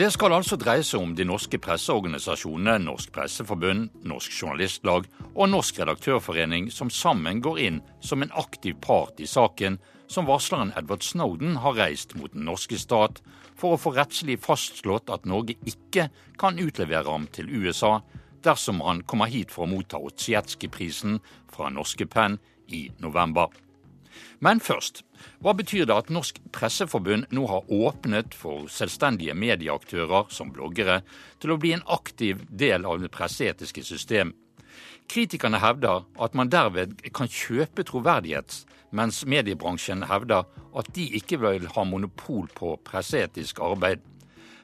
Det 0.00 0.06
skal 0.14 0.32
altså 0.32 0.56
dreie 0.56 0.80
seg 0.86 1.02
om 1.04 1.10
de 1.12 1.26
norske 1.28 1.58
presseorganisasjonene 1.60 2.78
Norsk 2.86 3.10
Presseforbund, 3.12 3.90
Norsk 4.08 4.32
Journalistlag 4.32 5.04
og 5.34 5.50
Norsk 5.52 5.82
Redaktørforening 5.82 6.70
som 6.72 6.88
sammen 6.88 7.42
går 7.44 7.60
inn 7.60 7.82
som 8.00 8.24
en 8.24 8.32
aktiv 8.32 8.78
part 8.80 9.20
i 9.20 9.28
saken 9.28 9.76
som 10.08 10.24
varsleren 10.30 10.72
Edward 10.80 11.04
Snowden 11.04 11.58
har 11.60 11.76
reist 11.76 12.16
mot 12.16 12.32
den 12.32 12.48
norske 12.48 12.80
stat 12.80 13.20
for 13.60 13.76
å 13.76 13.82
få 13.82 13.92
rettslig 13.98 14.38
fastslått 14.40 15.12
at 15.12 15.28
Norge 15.28 15.58
ikke 15.68 16.08
kan 16.40 16.56
utlevere 16.64 17.04
ham 17.04 17.28
til 17.28 17.52
USA 17.52 17.98
dersom 18.40 18.80
han 18.86 19.04
kommer 19.04 19.28
hit 19.28 19.52
for 19.52 19.66
å 19.66 19.72
motta 19.74 20.00
Otsjetskij-prisen 20.00 21.20
fra 21.52 21.68
Norske 21.68 22.08
Penn 22.08 22.40
i 22.72 22.86
november. 23.04 23.52
Men 24.40 24.60
først, 24.60 25.02
hva 25.44 25.54
betyr 25.56 25.86
det 25.88 25.96
at 25.96 26.12
Norsk 26.12 26.40
Presseforbund 26.54 27.28
nå 27.34 27.46
har 27.50 27.72
åpnet 27.72 28.36
for 28.36 28.68
selvstendige 28.72 29.34
medieaktører 29.36 30.30
som 30.32 30.52
bloggere 30.54 31.00
til 31.42 31.54
å 31.54 31.58
bli 31.60 31.74
en 31.76 31.86
aktiv 31.88 32.44
del 32.48 32.86
av 32.88 33.02
det 33.02 33.12
presseetiske 33.14 33.84
system? 33.84 34.32
Kritikerne 35.10 35.58
hevder 35.58 36.04
at 36.22 36.36
man 36.38 36.52
derved 36.52 37.00
kan 37.16 37.26
kjøpe 37.26 37.82
troverdighet, 37.88 38.60
mens 38.94 39.24
mediebransjen 39.26 40.04
hevder 40.06 40.46
at 40.78 40.92
de 40.94 41.08
ikke 41.18 41.40
vil 41.42 41.66
ha 41.74 41.84
monopol 41.84 42.46
på 42.54 42.76
presseetisk 42.86 43.58
arbeid. 43.64 44.04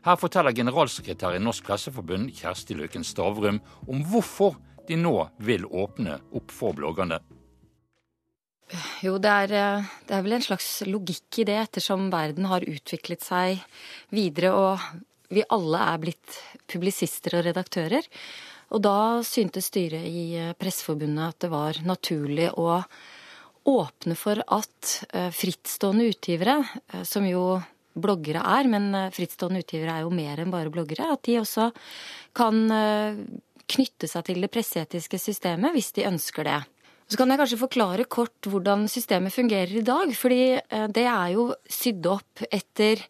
Her 0.06 0.18
forteller 0.20 0.54
generalsekretær 0.54 1.34
i 1.34 1.42
Norsk 1.42 1.66
Presseforbund, 1.66 2.30
Kjersti 2.30 2.76
Løken 2.78 3.02
Stavrum, 3.02 3.58
om 3.90 4.04
hvorfor 4.06 4.54
de 4.86 4.98
nå 5.00 5.16
vil 5.42 5.66
åpne 5.66 6.20
opp 6.30 6.54
for 6.54 6.76
bloggerne. 6.78 7.18
Jo, 9.04 9.14
det 9.22 9.30
er, 9.30 9.52
eh, 9.54 9.90
det 10.08 10.14
er, 10.16 10.22
vel 10.24 10.36
en 10.36 10.42
slags 10.42 10.68
logikk 10.88 11.38
i 11.38 11.46
det, 11.46 11.58
ettersom 11.68 12.08
verden 12.10 12.48
har 12.50 12.66
utviklet 12.66 13.22
seg 13.22 13.62
videre 14.10 14.50
og 14.58 14.82
vi 15.30 15.44
alle 15.54 15.82
er 15.92 16.02
blitt 16.02 16.38
publisister 16.70 17.38
og 17.38 17.46
redaktører. 17.46 18.02
Og 18.74 18.82
da 18.82 19.22
syntes 19.26 19.70
styret 19.70 20.06
i 20.10 20.34
eh, 20.34 20.54
Presseforbundet 20.58 21.28
at 21.28 21.46
det 21.46 21.52
var 21.54 21.78
naturlig 21.86 22.50
å 22.58 22.80
åpne 23.70 24.18
for 24.18 24.42
at 24.42 24.92
eh, 25.12 25.30
frittstående 25.34 26.10
utgivere, 26.10 26.58
som 27.06 27.26
jo 27.26 27.60
bloggere 27.96 28.42
er, 28.42 28.66
men 28.68 28.90
frittstående 29.14 29.62
utgivere 29.62 29.94
er 29.94 30.04
jo 30.04 30.14
mer 30.14 30.42
enn 30.42 30.52
bare 30.52 30.74
bloggere, 30.74 31.06
at 31.14 31.22
de 31.24 31.38
også 31.40 31.70
kan 32.36 32.66
knytte 33.66 34.10
seg 34.10 34.26
til 34.26 34.42
det 34.44 34.50
presseetiske 34.52 35.18
systemet 35.18 35.72
hvis 35.72 35.94
de 35.96 36.04
ønsker 36.10 36.44
det. 36.46 36.58
Så 37.06 37.20
kan 37.20 37.30
jeg 37.30 37.38
kanskje 37.38 37.60
forklare 37.60 38.04
kort 38.10 38.48
hvordan 38.50 38.88
systemet 38.90 39.34
fungerer 39.34 39.76
i 39.78 39.84
dag. 39.86 40.10
Fordi 40.18 40.40
eh, 40.58 40.86
det 40.90 41.04
er 41.06 41.34
jo 41.36 41.52
sydd 41.70 42.06
opp 42.10 42.42
etter 42.50 43.02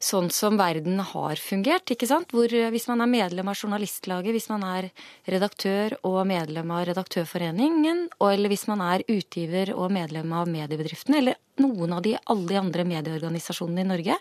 sånn 0.00 0.30
som 0.32 0.54
verden 0.56 1.02
har 1.02 1.40
fungert, 1.42 1.90
ikke 1.90 2.06
sant. 2.08 2.30
Hvor 2.30 2.46
eh, 2.54 2.70
hvis 2.70 2.86
man 2.86 3.02
er 3.02 3.10
medlem 3.10 3.50
av 3.50 3.58
Journalistlaget, 3.58 4.30
hvis 4.36 4.46
man 4.52 4.62
er 4.68 4.92
redaktør 5.34 5.98
og 6.06 6.22
medlem 6.30 6.70
av 6.70 6.86
Redaktørforeningen, 6.92 8.06
eller 8.22 8.54
hvis 8.54 8.68
man 8.70 8.86
er 8.86 9.04
utgiver 9.10 9.74
og 9.74 9.90
medlem 9.98 10.30
av 10.30 10.46
mediebedriftene, 10.50 11.18
eller 11.18 11.40
noen 11.60 11.98
av 11.98 12.06
de, 12.06 12.14
alle 12.30 12.52
de 12.52 12.60
andre 12.62 12.86
medieorganisasjonene 12.86 13.82
i 13.82 13.90
Norge, 13.90 14.20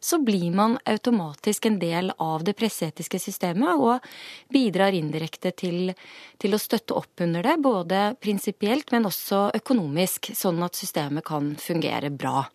så 0.00 0.18
blir 0.24 0.50
man 0.56 0.78
automatisk 0.84 1.66
en 1.66 1.78
del 1.78 2.12
av 2.16 2.44
det 2.44 2.54
presseetiske 2.58 3.20
systemet 3.20 3.80
og 3.80 4.06
bidrar 4.52 4.96
indirekte 4.96 5.52
til, 5.52 5.92
til 6.40 6.56
å 6.56 6.60
støtte 6.60 6.96
opp 6.96 7.20
under 7.24 7.44
det, 7.44 7.56
både 7.60 8.00
prinsipielt, 8.20 8.90
men 8.94 9.08
også 9.10 9.50
økonomisk, 9.60 10.32
sånn 10.36 10.62
at 10.64 10.80
systemet 10.80 11.26
kan 11.28 11.52
fungere 11.60 12.10
bra. 12.10 12.46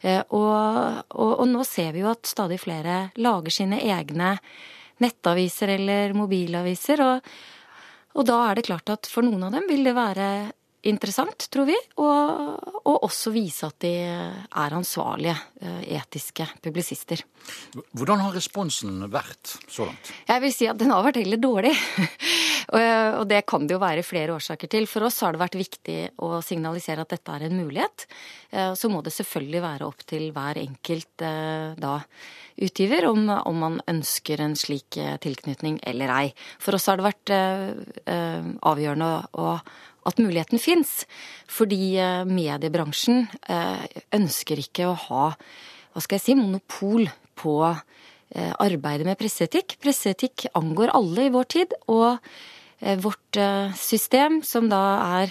Eh, 0.00 0.22
og, 0.30 1.02
og, 1.10 1.32
og 1.42 1.46
nå 1.50 1.66
ser 1.66 1.92
vi 1.96 2.04
jo 2.04 2.12
at 2.14 2.30
stadig 2.30 2.60
flere 2.62 3.10
lager 3.18 3.58
sine 3.62 3.82
egne 3.82 4.36
nettaviser 5.02 5.74
eller 5.76 6.16
mobilaviser. 6.16 7.04
og 7.04 7.36
og 8.16 8.24
da 8.24 8.36
er 8.48 8.56
det 8.56 8.64
klart 8.64 8.88
at 8.88 9.08
for 9.10 9.26
noen 9.26 9.42
av 9.44 9.52
dem 9.52 9.66
vil 9.68 9.84
det 9.84 9.92
være 9.96 10.26
interessant, 10.88 11.46
tror 11.52 11.66
vi. 11.68 11.76
Og, 12.02 12.80
og, 12.82 12.96
også 13.06 13.32
vise 13.34 13.68
at 13.68 13.78
de 13.84 13.92
er 14.06 14.76
ansvarlige, 14.76 15.36
eh, 15.60 15.82
etiske 15.98 16.46
publisister. 16.62 17.22
Hvordan 17.96 18.22
har 18.24 18.34
responsen 18.34 19.04
vært 19.12 19.56
så 19.70 19.86
langt? 19.86 20.10
Jeg 20.26 20.42
vil 20.42 20.54
si 20.54 20.68
at 20.70 20.78
den 20.80 20.92
har 20.94 21.04
vært 21.06 21.20
heller 21.20 21.40
dårlig. 21.42 21.74
og 23.20 23.24
det 23.30 23.44
kan 23.46 23.66
det 23.66 23.76
jo 23.76 23.82
være 23.82 24.06
flere 24.06 24.34
årsaker 24.34 24.70
til. 24.72 24.88
For 24.90 25.06
oss 25.06 25.20
har 25.22 25.34
det 25.34 25.42
vært 25.44 25.58
viktig 25.60 25.98
å 26.26 26.40
signalisere 26.44 27.06
at 27.06 27.14
dette 27.14 27.36
er 27.36 27.46
en 27.46 27.58
mulighet. 27.60 28.08
Eh, 28.50 28.72
så 28.78 28.90
må 28.92 29.02
det 29.06 29.14
selvfølgelig 29.14 29.64
være 29.66 29.88
opp 29.88 30.06
til 30.08 30.30
hver 30.34 30.62
enkelt 30.62 31.26
eh, 31.26 31.76
da 31.78 32.00
utgiver 32.56 33.04
om, 33.10 33.26
om, 33.28 33.58
man 33.60 33.74
ønsker 33.84 34.40
en 34.40 34.54
slik 34.56 34.96
tilknytning 35.20 35.76
eller 35.84 36.08
ei. 36.14 36.30
For 36.56 36.78
oss 36.78 36.86
har 36.88 36.96
det 36.96 37.04
vært 37.04 37.32
avgjørende 38.64 39.10
å 39.36 39.50
at 40.06 40.20
muligheten 40.22 40.60
fins. 40.62 41.04
Fordi 41.50 41.96
eh, 42.00 42.24
mediebransjen 42.28 43.26
eh, 43.50 43.86
ønsker 44.16 44.62
ikke 44.62 44.90
å 44.90 44.98
ha 45.08 45.26
hva 45.36 46.02
skal 46.04 46.18
jeg 46.18 46.26
si, 46.26 46.36
monopol 46.36 47.06
på 47.40 47.56
eh, 47.66 48.52
arbeidet 48.62 49.08
med 49.08 49.18
presseetikk. 49.20 49.78
Presseetikk 49.82 50.48
angår 50.58 50.92
alle 50.96 51.28
i 51.28 51.34
vår 51.34 51.50
tid, 51.56 51.76
og 51.88 52.20
vårt 53.00 53.38
system, 53.80 54.42
som 54.44 54.66
da 54.68 54.80
er 55.22 55.30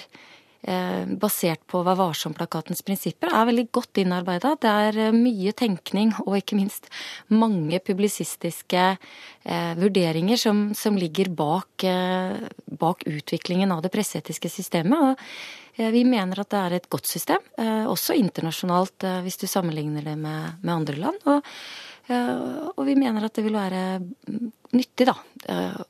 basert 0.66 1.62
på 1.70 1.82
Vær 1.86 1.98
varsom-plakatens 2.00 2.82
prinsipper, 2.86 3.30
er 3.30 3.46
veldig 3.50 3.68
godt 3.76 4.00
innarbeida. 4.02 4.56
Det 4.62 4.72
er 4.72 5.00
eh, 5.08 5.16
mye 5.16 5.54
tenkning 5.58 6.14
og 6.26 6.40
ikke 6.40 6.58
minst 6.58 6.90
mange 7.30 7.80
publisistiske 7.86 8.86
eh, 8.96 9.74
vurderinger 9.78 10.40
som, 10.42 10.68
som 10.78 10.98
ligger 10.98 11.30
bak, 11.30 11.86
bak, 12.80 13.06
utviklingen 13.06 13.74
av 13.76 13.84
det 13.86 13.94
presseetiske 13.94 14.50
systemet. 14.50 15.14
Og 15.78 15.92
vi 15.94 16.06
mener 16.08 16.40
at 16.40 16.50
det 16.54 16.60
er 16.62 16.74
et 16.78 16.90
godt 16.90 17.10
system, 17.10 17.42
også 17.60 18.16
internasjonalt 18.16 19.04
hvis 19.26 19.36
du 19.42 19.44
sammenligner 19.50 20.06
det 20.08 20.14
med, 20.16 20.62
med 20.64 20.72
andre 20.72 20.96
land. 21.02 21.20
Og, 21.28 21.50
og, 22.72 22.82
vi 22.88 22.96
mener 22.96 23.28
at 23.28 23.36
det 23.36 23.44
vil 23.44 23.58
være 23.58 23.82
mm, 24.00 24.54
nyttig, 24.78 25.10
da. 25.10 25.18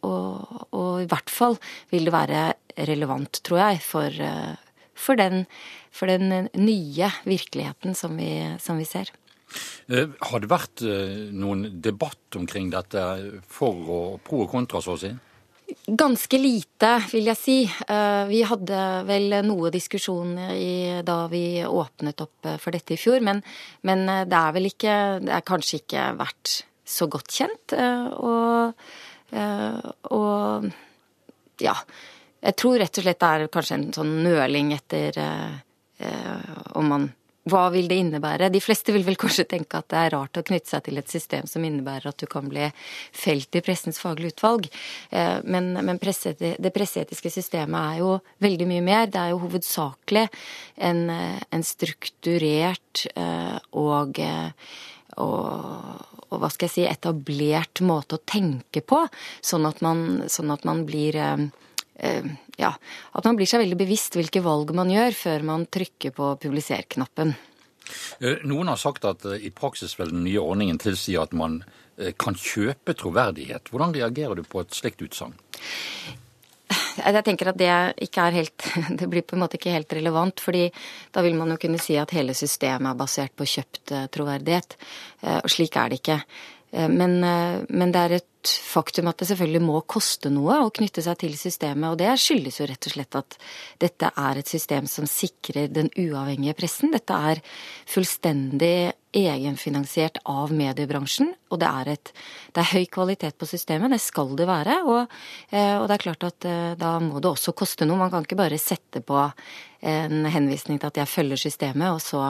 Og, 0.10 0.66
og, 0.72 0.90
i 1.04 1.10
hvert 1.12 1.30
fall 1.30 1.60
vil 1.94 2.10
det 2.10 2.16
være 2.16 2.42
relevant, 2.90 3.44
tror 3.46 3.62
jeg, 3.62 3.84
for, 3.86 4.26
for 4.96 5.20
den, 5.20 5.46
for 5.92 6.10
den 6.10 6.50
nye 6.56 7.12
virkeligheten 7.28 7.96
som 7.96 8.18
vi, 8.18 8.32
som 8.64 8.80
vi 8.82 8.88
ser. 8.90 9.12
Eh, 9.88 10.10
har 10.30 10.42
det 10.42 10.50
vært 10.50 10.84
eh, 10.86 11.30
noen 11.36 11.68
debatt 11.84 12.38
omkring 12.40 12.72
dette 12.74 13.02
for 13.52 13.78
og 13.86 14.20
pro 14.26 14.44
og 14.46 14.52
kontra, 14.52 14.82
så 14.82 14.96
å 14.96 15.02
si? 15.02 15.12
Ganske 15.86 16.38
lite, 16.38 16.92
vil 17.12 17.30
jeg 17.32 17.40
si. 17.40 17.58
Eh, 17.66 18.24
vi 18.30 18.42
hadde 18.46 18.82
vel 19.08 19.40
noe 19.46 19.72
diskusjon 19.74 20.36
da 21.06 21.18
vi 21.32 21.46
åpnet 21.66 22.26
opp 22.26 22.52
for 22.62 22.76
dette 22.76 22.96
i 22.96 23.02
fjor, 23.02 23.22
men, 23.26 23.42
men 23.86 24.06
det 24.30 24.40
er 24.40 24.56
vel 24.56 24.70
ikke 24.70 24.96
Det 25.26 25.34
er 25.34 25.46
kanskje 25.46 25.82
ikke 25.84 26.10
vært 26.20 26.60
så 26.86 27.08
godt 27.10 27.34
kjent. 27.34 27.74
Og, 27.74 28.76
og 30.14 30.68
ja. 31.66 31.74
Jeg 32.46 32.58
tror 32.62 32.80
rett 32.82 33.00
og 33.00 33.06
slett 33.06 33.22
det 33.22 33.30
er 33.36 33.52
kanskje 33.54 33.78
en 33.80 33.92
sånn 33.96 34.18
nøling 34.26 34.74
etter 34.76 35.18
eh, 35.22 35.54
eh, 36.06 36.58
om 36.78 36.92
man 36.94 37.14
hva 37.46 37.68
vil 37.70 37.86
det 37.86 38.00
innebære? 38.02 38.48
De 38.50 38.58
fleste 38.58 38.90
vil 38.90 39.04
vel 39.06 39.18
kanskje 39.22 39.44
tenke 39.46 39.78
at 39.78 39.86
det 39.94 40.00
er 40.00 40.14
rart 40.16 40.38
å 40.40 40.42
knytte 40.46 40.72
seg 40.72 40.88
til 40.88 40.98
et 40.98 41.12
system 41.14 41.46
som 41.46 41.66
innebærer 41.66 42.10
at 42.10 42.18
du 42.18 42.26
kan 42.30 42.48
bli 42.50 42.72
felt 43.14 43.54
i 43.54 43.62
pressens 43.62 44.02
faglige 44.02 44.34
utvalg. 44.34 44.66
Eh, 45.14 45.38
men, 45.46 45.76
men 45.86 46.02
presse, 46.02 46.34
det 46.40 46.72
presseetiske 46.74 47.30
systemet 47.36 47.78
er 47.78 48.00
jo 48.02 48.16
veldig 48.42 48.70
mye 48.72 48.86
mer. 48.88 49.06
Det 49.14 49.22
er 49.22 49.36
jo 49.36 49.44
hovedsakelig 49.44 50.26
en, 50.90 51.04
en 51.14 51.66
strukturert 51.66 53.06
eh, 53.14 53.60
og, 53.78 54.22
og, 55.22 55.38
og, 56.32 56.40
hva 56.42 56.50
skal 56.50 56.66
jeg 56.66 56.76
si, 56.80 56.88
etablert 56.90 57.86
måte 57.86 58.18
å 58.18 58.26
tenke 58.26 58.82
på, 58.82 59.06
sånn 59.46 59.70
at 59.70 59.86
man, 59.86 60.26
sånn 60.34 60.50
at 60.56 60.66
man 60.66 60.82
blir 60.90 61.22
eh, 61.22 61.46
Eh, 61.46 61.75
ja, 61.96 62.72
at 63.16 63.28
man 63.28 63.38
blir 63.40 63.48
seg 63.48 63.62
veldig 63.64 63.78
bevisst 63.80 64.18
hvilke 64.18 64.42
valg 64.44 64.74
man 64.76 64.90
gjør 64.92 65.16
før 65.16 65.46
man 65.48 65.68
trykker 65.72 66.12
på 66.16 66.34
publiser-knappen. 66.44 67.32
Eh, 68.20 68.44
noen 68.48 68.72
har 68.72 68.80
sagt 68.82 69.06
at 69.08 69.26
eh, 69.28 69.48
i 69.48 69.54
praksis 69.54 69.96
vil 70.00 70.14
den 70.14 70.26
nye 70.26 70.42
ordningen 70.42 70.80
tilsi 70.82 71.18
at 71.20 71.36
man 71.36 71.64
kan 72.20 72.36
kjøpe 72.36 72.92
troverdighet. 73.00 73.70
Hvordan 73.72 73.94
reagerer 73.96 74.36
du 74.36 74.42
på 74.44 74.60
et 74.60 74.74
slikt 74.76 75.00
utsagn? 75.06 75.32
Jeg 77.00 77.24
tenker 77.24 77.48
at 77.48 77.60
det 77.60 77.70
ikke 78.04 78.26
er 78.26 78.36
helt 78.36 78.66
Det 79.00 79.08
blir 79.08 79.24
på 79.24 79.38
en 79.38 79.46
måte 79.46 79.56
ikke 79.56 79.72
helt 79.72 79.96
relevant. 79.96 80.44
fordi 80.44 80.66
da 81.16 81.24
vil 81.24 81.38
man 81.40 81.54
jo 81.54 81.58
kunne 81.62 81.80
si 81.80 81.96
at 81.96 82.12
hele 82.12 82.36
systemet 82.36 82.90
er 82.90 83.00
basert 83.00 83.32
på 83.40 83.48
kjøpt 83.48 83.94
troverdighet. 84.12 84.76
Og 85.40 85.48
slik 85.56 85.80
er 85.80 85.94
det 85.94 86.02
ikke. 86.02 86.20
Men, 86.92 87.16
men 87.24 87.96
det 87.96 88.02
er 88.02 88.18
et 88.18 88.28
faktum 88.50 89.10
at 89.12 89.22
det 89.22 89.30
selvfølgelig 89.32 89.62
må 89.64 89.80
koste 89.90 90.32
noe 90.34 90.60
å 90.64 90.74
knytte 90.74 91.04
seg 91.06 91.18
til 91.22 91.38
systemet. 91.40 91.92
Og 91.92 92.00
det 92.02 92.12
skyldes 92.22 92.60
jo 92.62 92.68
rett 92.70 92.90
og 92.90 92.96
slett 92.96 93.20
at 93.22 93.40
dette 93.82 94.12
er 94.26 94.42
et 94.42 94.52
system 94.52 94.90
som 94.92 95.08
sikrer 95.10 95.72
den 95.74 95.92
uavhengige 95.96 96.58
pressen. 96.60 96.94
Dette 96.96 97.18
er 97.32 97.42
fullstendig 97.90 98.94
egenfinansiert 99.16 100.20
av 100.28 100.52
mediebransjen. 100.56 101.32
Og 101.54 101.62
det 101.62 101.70
er, 101.70 101.92
et, 101.96 102.12
det 102.56 102.64
er 102.64 102.74
høy 102.74 102.90
kvalitet 102.92 103.38
på 103.40 103.48
systemet, 103.48 103.94
det 103.94 104.02
skal 104.04 104.34
det 104.38 104.48
være. 104.50 104.82
Og, 104.90 105.16
eh, 105.52 105.78
og 105.80 105.88
det 105.88 105.96
er 105.96 106.04
klart 106.04 106.28
at 106.28 106.50
eh, 106.50 106.74
da 106.80 106.98
må 107.04 107.22
det 107.24 107.32
også 107.32 107.56
koste 107.56 107.88
noe. 107.88 108.00
Man 108.02 108.12
kan 108.12 108.28
ikke 108.28 108.40
bare 108.40 108.60
sette 108.62 109.02
på 109.06 109.22
en 109.86 110.26
henvisning 110.34 110.80
til 110.82 110.90
at 110.90 110.98
jeg 110.98 111.12
følger 111.12 111.40
systemet, 111.40 111.94
og 111.94 112.02
så, 112.02 112.22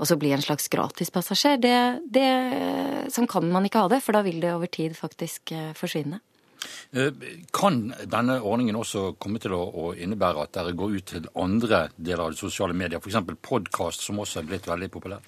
og 0.00 0.08
så 0.08 0.16
bli 0.18 0.32
en 0.32 0.42
slags 0.42 0.70
gratispassasjer. 0.72 1.58
Det, 1.60 1.76
det, 2.14 2.28
sånn 3.12 3.28
kan 3.30 3.46
man 3.52 3.68
ikke 3.68 3.84
ha 3.84 3.92
det, 3.92 4.00
for 4.04 4.16
da 4.16 4.24
vil 4.24 4.40
det 4.42 4.54
over 4.54 4.70
tid 4.72 4.96
faktisk 4.98 5.52
eh, 5.54 5.61
forsvinne. 5.78 6.20
Kan 7.56 7.78
denne 8.06 8.36
ordningen 8.44 8.76
også 8.78 9.14
komme 9.22 9.40
til 9.42 9.54
å, 9.56 9.92
innebære 9.96 10.44
at 10.44 10.52
dere 10.58 10.74
går 10.78 10.98
ut 10.98 11.06
til 11.14 11.30
andre 11.40 11.86
deler 11.96 12.26
av 12.26 12.34
de 12.34 12.40
sosiale 12.40 12.76
medier, 12.76 13.00
f.eks. 13.00 13.18
podkast, 13.42 14.04
som 14.04 14.20
også 14.22 14.42
er 14.42 14.50
blitt 14.50 14.68
veldig 14.70 14.90
populær? 14.92 15.24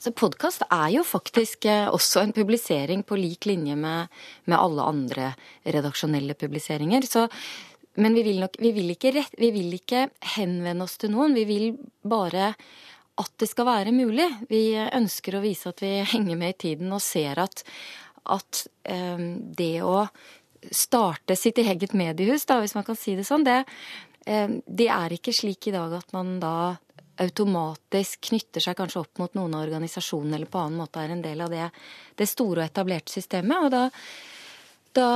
Så 0.00 0.14
Podkast 0.16 0.62
er 0.72 0.86
jo 0.94 1.02
faktisk 1.04 1.66
eh, 1.68 1.88
også 1.92 2.22
en 2.22 2.30
publisering 2.32 3.02
på 3.04 3.18
lik 3.20 3.44
linje 3.50 3.74
med, 3.76 4.08
med 4.48 4.56
alle 4.56 4.86
andre 4.88 5.26
redaksjonelle 5.66 6.36
publiseringer. 6.40 7.04
Så, 7.04 7.26
men 8.00 8.16
vi 8.16 8.22
vil, 8.24 8.40
nok, 8.40 8.56
vi, 8.64 8.72
vil 8.72 8.94
rett, 8.94 9.34
vi 9.36 9.50
vil, 9.52 9.74
ikke 9.76 10.06
henvende 10.38 10.86
oss 10.86 10.96
til 11.02 11.12
noen. 11.12 11.36
Vi 11.36 11.44
vil 11.44 11.66
bare 12.00 12.54
at 13.20 13.32
det 13.42 13.50
skal 13.50 13.68
være 13.68 13.92
mulig. 13.92 14.24
Vi 14.48 14.72
ønsker 14.80 15.36
å 15.36 15.44
vise 15.44 15.68
at 15.68 15.84
vi 15.84 15.98
henger 16.14 16.40
med 16.40 16.54
i 16.54 16.60
tiden 16.64 16.96
og 16.96 17.04
ser 17.04 17.42
at, 17.44 17.60
at 18.24 18.66
um, 18.90 19.26
det 19.56 19.80
å 19.86 20.04
starte 20.70 21.36
sitt 21.38 21.58
eget 21.62 21.94
mediehus, 21.96 22.44
da, 22.48 22.58
hvis 22.60 22.76
man 22.76 22.84
kan 22.84 22.98
si 22.98 23.16
det 23.16 23.24
sånn, 23.28 23.46
det, 23.48 23.62
um, 24.26 24.60
det 24.66 24.90
er 24.92 25.16
ikke 25.16 25.34
slik 25.36 25.70
i 25.70 25.74
dag 25.76 25.94
at 26.00 26.12
man 26.16 26.38
da 26.42 26.54
automatisk 27.20 28.30
knytter 28.30 28.64
seg 28.64 28.78
kanskje 28.78 29.02
opp 29.02 29.20
mot 29.20 29.34
noen 29.36 29.54
av 29.56 29.66
organisasjonene 29.66 30.38
eller 30.38 30.50
på 30.50 30.60
annen 30.60 30.80
måte 30.80 31.02
er 31.02 31.14
en 31.14 31.24
del 31.24 31.42
av 31.44 31.52
det, 31.52 31.66
det 32.16 32.28
store 32.28 32.62
og 32.62 32.70
etablerte 32.70 33.12
systemet. 33.12 33.66
Og 33.66 33.72
da, 33.74 33.82
da, 34.96 35.10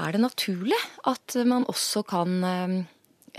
er 0.00 0.16
det 0.16 0.22
naturlig 0.24 0.78
at 1.10 1.36
man 1.48 1.66
også 1.70 2.04
kan 2.08 2.38
eh, 2.48 2.76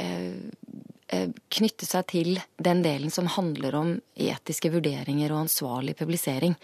eh, 0.06 1.29
knytte 1.57 1.89
seg 1.89 2.09
til 2.13 2.35
den 2.62 2.83
delen 2.85 3.13
som 3.13 3.29
handler 3.31 3.79
om 3.79 3.95
etiske 4.15 4.71
vurderinger 4.74 5.33
og 5.33 5.47
ansvarlig 5.47 5.97
publisering. 6.00 6.56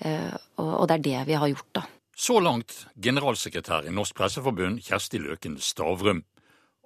Eh, 0.00 0.32
og 0.62 0.86
det 0.88 1.00
er 1.00 1.08
det 1.10 1.26
vi 1.32 1.42
har 1.44 1.52
gjort, 1.52 1.74
da. 1.82 1.88
Så 2.16 2.40
langt 2.40 2.86
generalsekretær 3.00 3.86
i 3.88 3.92
Norsk 3.94 4.16
Presseforbund, 4.18 4.82
Kjersti 4.84 5.20
Løken 5.22 5.56
Stavrum. 5.60 6.22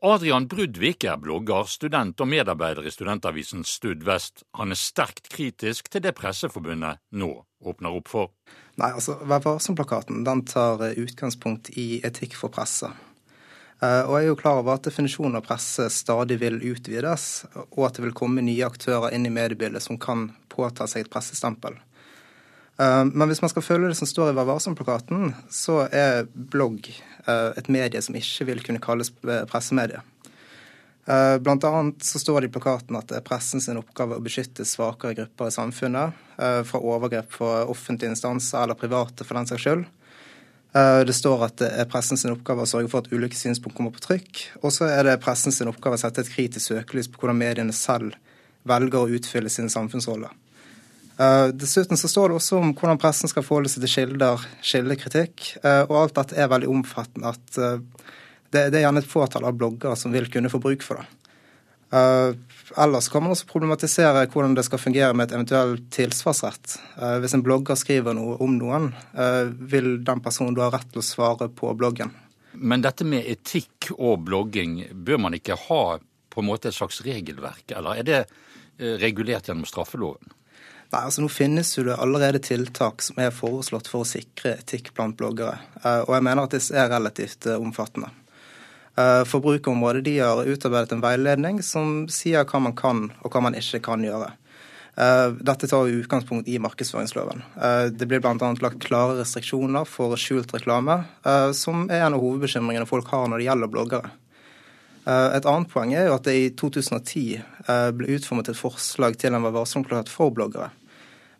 Adrian 0.07 0.45
Brudvik 0.47 1.07
er 1.09 1.17
blogger, 1.19 1.65
student 1.67 2.21
og 2.21 2.29
medarbeider 2.29 2.85
i 2.87 2.93
studentavisen 2.93 3.65
Studvest. 3.67 4.45
Han 4.59 4.71
er 4.75 4.79
sterkt 4.79 5.31
kritisk 5.33 5.89
til 5.91 6.05
det 6.05 6.13
Presseforbundet 6.19 7.01
nå 7.17 7.31
åpner 7.65 7.97
opp 7.97 8.13
for. 8.13 8.31
Nei, 8.77 8.93
altså, 8.93 9.17
Vær 9.25 9.43
varsom-plakaten 9.43 10.23
den 10.27 10.45
tar 10.47 10.85
eh, 10.85 11.01
utgangspunkt 11.01 11.73
i 11.81 12.03
etikk 12.07 12.37
for 12.39 12.53
presse. 12.53 12.93
Eh, 13.81 14.03
og 14.05 14.15
jeg 14.15 14.27
er 14.27 14.31
jo 14.31 14.39
klar 14.39 14.61
over 14.61 14.77
at 14.77 14.87
definisjonen 14.87 15.41
av 15.41 15.49
presse 15.49 15.89
stadig 15.93 16.39
vil 16.45 16.61
utvides, 16.61 17.47
og 17.73 17.83
at 17.89 17.99
det 17.99 18.07
vil 18.07 18.17
komme 18.17 18.45
nye 18.45 18.69
aktører 18.69 19.17
inn 19.17 19.27
i 19.27 19.33
mediebildet 19.33 19.85
som 19.85 19.99
kan 19.99 20.29
påta 20.53 20.87
seg 20.87 21.07
et 21.07 21.13
pressestempel. 21.13 21.81
Eh, 22.79 23.05
men 23.05 23.29
hvis 23.29 23.43
man 23.43 23.53
skal 23.53 23.65
følge 23.65 23.91
det 23.91 23.99
som 23.99 24.09
står 24.09 24.31
i 24.31 24.37
Vær 24.37 24.49
varsom-plakaten, 24.51 25.33
så 25.53 25.85
er 25.87 26.29
blogg 26.35 26.91
eh, 26.91 27.51
et 27.57 27.71
medie 27.73 28.03
som 28.05 28.17
ikke 28.19 28.49
vil 28.51 28.63
kunne 28.67 28.83
kalles 28.85 29.13
eh, 29.25 29.47
pressemedie. 29.51 30.03
Blant 31.07 31.63
annet 31.63 32.03
så 32.03 32.19
står 32.19 32.41
det 32.43 32.49
i 32.49 32.53
plakaten 32.57 32.97
at 32.99 33.07
det 33.07 33.21
er 33.21 33.23
pressen 33.23 33.63
sin 33.63 33.77
oppgave 33.79 34.17
å 34.17 34.23
beskytte 34.25 34.65
svakere 34.67 35.15
grupper 35.15 35.53
i 35.53 35.55
samfunnet 35.55 36.17
fra 36.67 36.81
overgrep 36.83 37.31
fra 37.31 37.61
offentlige 37.71 38.11
instanser 38.11 38.65
eller 38.65 38.75
private, 38.75 39.23
for 39.23 39.39
den 39.39 39.47
saks 39.47 39.63
skyld. 39.63 39.85
Det 41.07 41.15
står 41.15 41.45
at 41.47 41.61
det 41.61 41.69
er 41.79 41.87
pressen 41.93 42.19
sin 42.19 42.35
oppgave 42.35 42.67
å 42.67 42.73
sørge 42.73 42.91
for 42.91 43.07
at 43.07 43.15
ulike 43.15 43.39
synspunkt 43.39 43.79
kommer 43.79 43.95
på 43.95 44.03
trykk. 44.03 44.43
Og 44.67 44.75
så 44.75 44.89
er 44.91 45.07
det 45.07 45.21
pressen 45.23 45.55
sin 45.55 45.71
oppgave 45.71 45.95
å 45.95 46.03
sette 46.03 46.27
et 46.27 46.33
kritisk 46.33 46.73
søkelys 46.73 47.07
på 47.07 47.23
hvordan 47.23 47.39
mediene 47.39 47.79
selv 47.85 48.19
velger 48.67 49.07
å 49.07 49.15
utfylle 49.21 49.53
sine 49.53 49.71
samfunnsroller. 49.71 50.35
Uh, 51.17 51.49
dessuten 51.57 51.97
så 51.97 52.09
står 52.09 52.29
det 52.29 52.37
også 52.37 52.59
om 52.61 52.75
hvordan 52.77 52.99
pressen 53.01 53.31
skal 53.31 53.45
forholde 53.45 53.71
seg 53.73 53.87
til 53.87 53.93
kilder, 53.95 54.43
kildekritikk. 54.61 55.47
Uh, 55.65 55.85
og 55.89 56.01
alt 56.03 56.19
dette 56.19 56.37
er 56.37 56.51
veldig 56.53 56.69
omfattende. 56.69 57.33
at 57.33 57.61
uh, 57.61 58.11
det, 58.53 58.67
det, 58.69 58.77
er 58.77 58.85
gjerne 58.85 59.01
et 59.01 59.09
fåtall 59.09 59.47
av 59.49 59.57
bloggere 59.57 59.97
som 59.97 60.13
vil 60.13 60.29
kunne 60.33 60.53
få 60.53 60.61
bruk 60.63 60.85
for 60.87 61.01
det. 61.01 61.07
ellers 62.83 63.09
kan 63.09 63.23
man 63.23 63.33
også 63.33 63.47
problematisere 63.47 64.25
hvordan 64.31 64.55
det 64.57 64.65
skal 64.67 64.81
fungere 64.83 65.15
med 65.15 65.29
et 65.29 65.35
eventuell 65.35 65.77
tilsvarsrett. 65.91 66.77
hvis 67.23 67.35
en 67.35 67.43
blogger 67.47 67.79
skriver 67.79 68.15
noe 68.15 68.37
om 68.43 68.57
noen, 68.59 68.89
vil 69.59 70.05
den 70.05 70.23
personen 70.23 70.55
da 70.55 70.67
ha 70.67 70.73
rett 70.75 70.89
til 70.93 71.03
å 71.03 71.07
svare 71.07 71.49
på 71.49 71.73
bloggen. 71.79 72.11
Men 72.55 72.83
dette 72.83 73.07
med 73.07 73.27
etikk 73.27 73.93
og 73.97 74.25
blogging, 74.27 74.81
bør 74.93 75.23
man 75.27 75.39
ikke 75.39 75.59
ha 75.67 75.83
på 76.31 76.43
en 76.43 76.51
måte 76.51 76.71
et 76.71 76.79
slags 76.79 77.03
regelverk, 77.07 77.71
eller 77.71 78.03
er 78.03 78.09
det 78.11 78.23
regulert 79.03 79.51
gjennom 79.51 79.67
straffeloven? 79.67 80.35
Nei, 80.93 81.03
altså 81.03 81.25
Nå 81.25 81.31
finnes 81.33 81.73
jo 81.75 81.85
det 81.89 81.97
allerede 81.99 82.41
tiltak 82.43 83.03
som 83.03 83.19
er 83.23 83.35
foreslått 83.35 83.89
for 83.91 84.05
å 84.05 84.09
sikre 84.09 84.55
etikk 84.61 84.93
blant 84.95 85.17
bloggere. 85.19 85.59
Eh, 85.83 86.03
og 86.07 86.15
jeg 86.15 86.27
mener 86.29 86.47
at 86.47 86.55
disse 86.55 86.77
er 86.79 86.91
relativt 86.93 87.49
eh, 87.51 87.59
omfattende. 87.59 88.13
Eh, 88.95 89.23
Forbrukerområdet 89.27 90.05
de 90.07 90.19
har 90.23 90.47
utarbeidet 90.47 90.95
en 90.95 91.03
veiledning 91.03 91.63
som 91.67 92.05
sier 92.13 92.47
hva 92.47 92.63
man 92.63 92.77
kan 92.79 93.09
og 93.19 93.33
hva 93.33 93.43
man 93.49 93.59
ikke 93.59 93.83
kan 93.91 94.05
gjøre. 94.07 94.33
Dette 94.97 95.69
tar 95.69 95.91
utgangspunkt 95.93 96.47
i 96.49 96.55
markedsføringsloven. 96.65 97.43
Det 97.93 98.07
blir 98.09 98.23
bl.a. 98.25 98.47
lagt 98.65 98.79
klare 98.81 99.19
restriksjoner 99.19 99.85
for 99.85 100.17
skjult 100.17 100.55
reklame, 100.57 101.03
som 101.53 101.83
er 101.93 102.07
en 102.07 102.17
av 102.17 102.23
hovedbekymringene 102.25 102.89
folk 102.89 103.13
har 103.13 103.29
når 103.29 103.43
det 103.43 103.49
gjelder 103.51 103.73
bloggere. 103.75 104.15
Et 105.07 105.47
annet 105.47 105.71
poeng 105.71 105.93
er 105.95 106.09
jo 106.09 106.17
at 106.17 106.27
det 106.27 106.35
i 106.35 106.49
2010 106.59 107.21
eh, 107.39 107.91
ble 107.95 108.17
utformet 108.17 108.49
et 108.51 108.59
forslag 108.59 109.15
til 109.21 109.37
en 109.37 109.45
Vær 109.45 109.55
varsom-plakat 109.55 110.11
for 110.11 110.35
bloggere. 110.35 110.73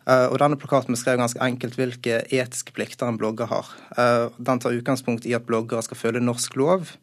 Eh, 0.07 0.27
og 0.31 0.37
denne 0.39 0.55
plakaten 0.59 0.95
beskrev 0.95 1.19
ganske 1.19 1.41
enkelt 1.43 1.75
hvilke 1.75 2.21
etiske 2.31 2.71
plikter 2.75 3.09
en 3.09 3.19
blogger 3.19 3.51
har. 3.51 3.73
Eh, 3.99 4.29
den 4.39 4.63
tar 4.63 4.77
utgangspunkt 4.77 5.27
i 5.27 5.35
at 5.35 5.43
bloggere 5.49 5.83
skal 5.83 5.99
følge 5.99 6.23
norsk 6.23 6.55
lov, 6.59 6.95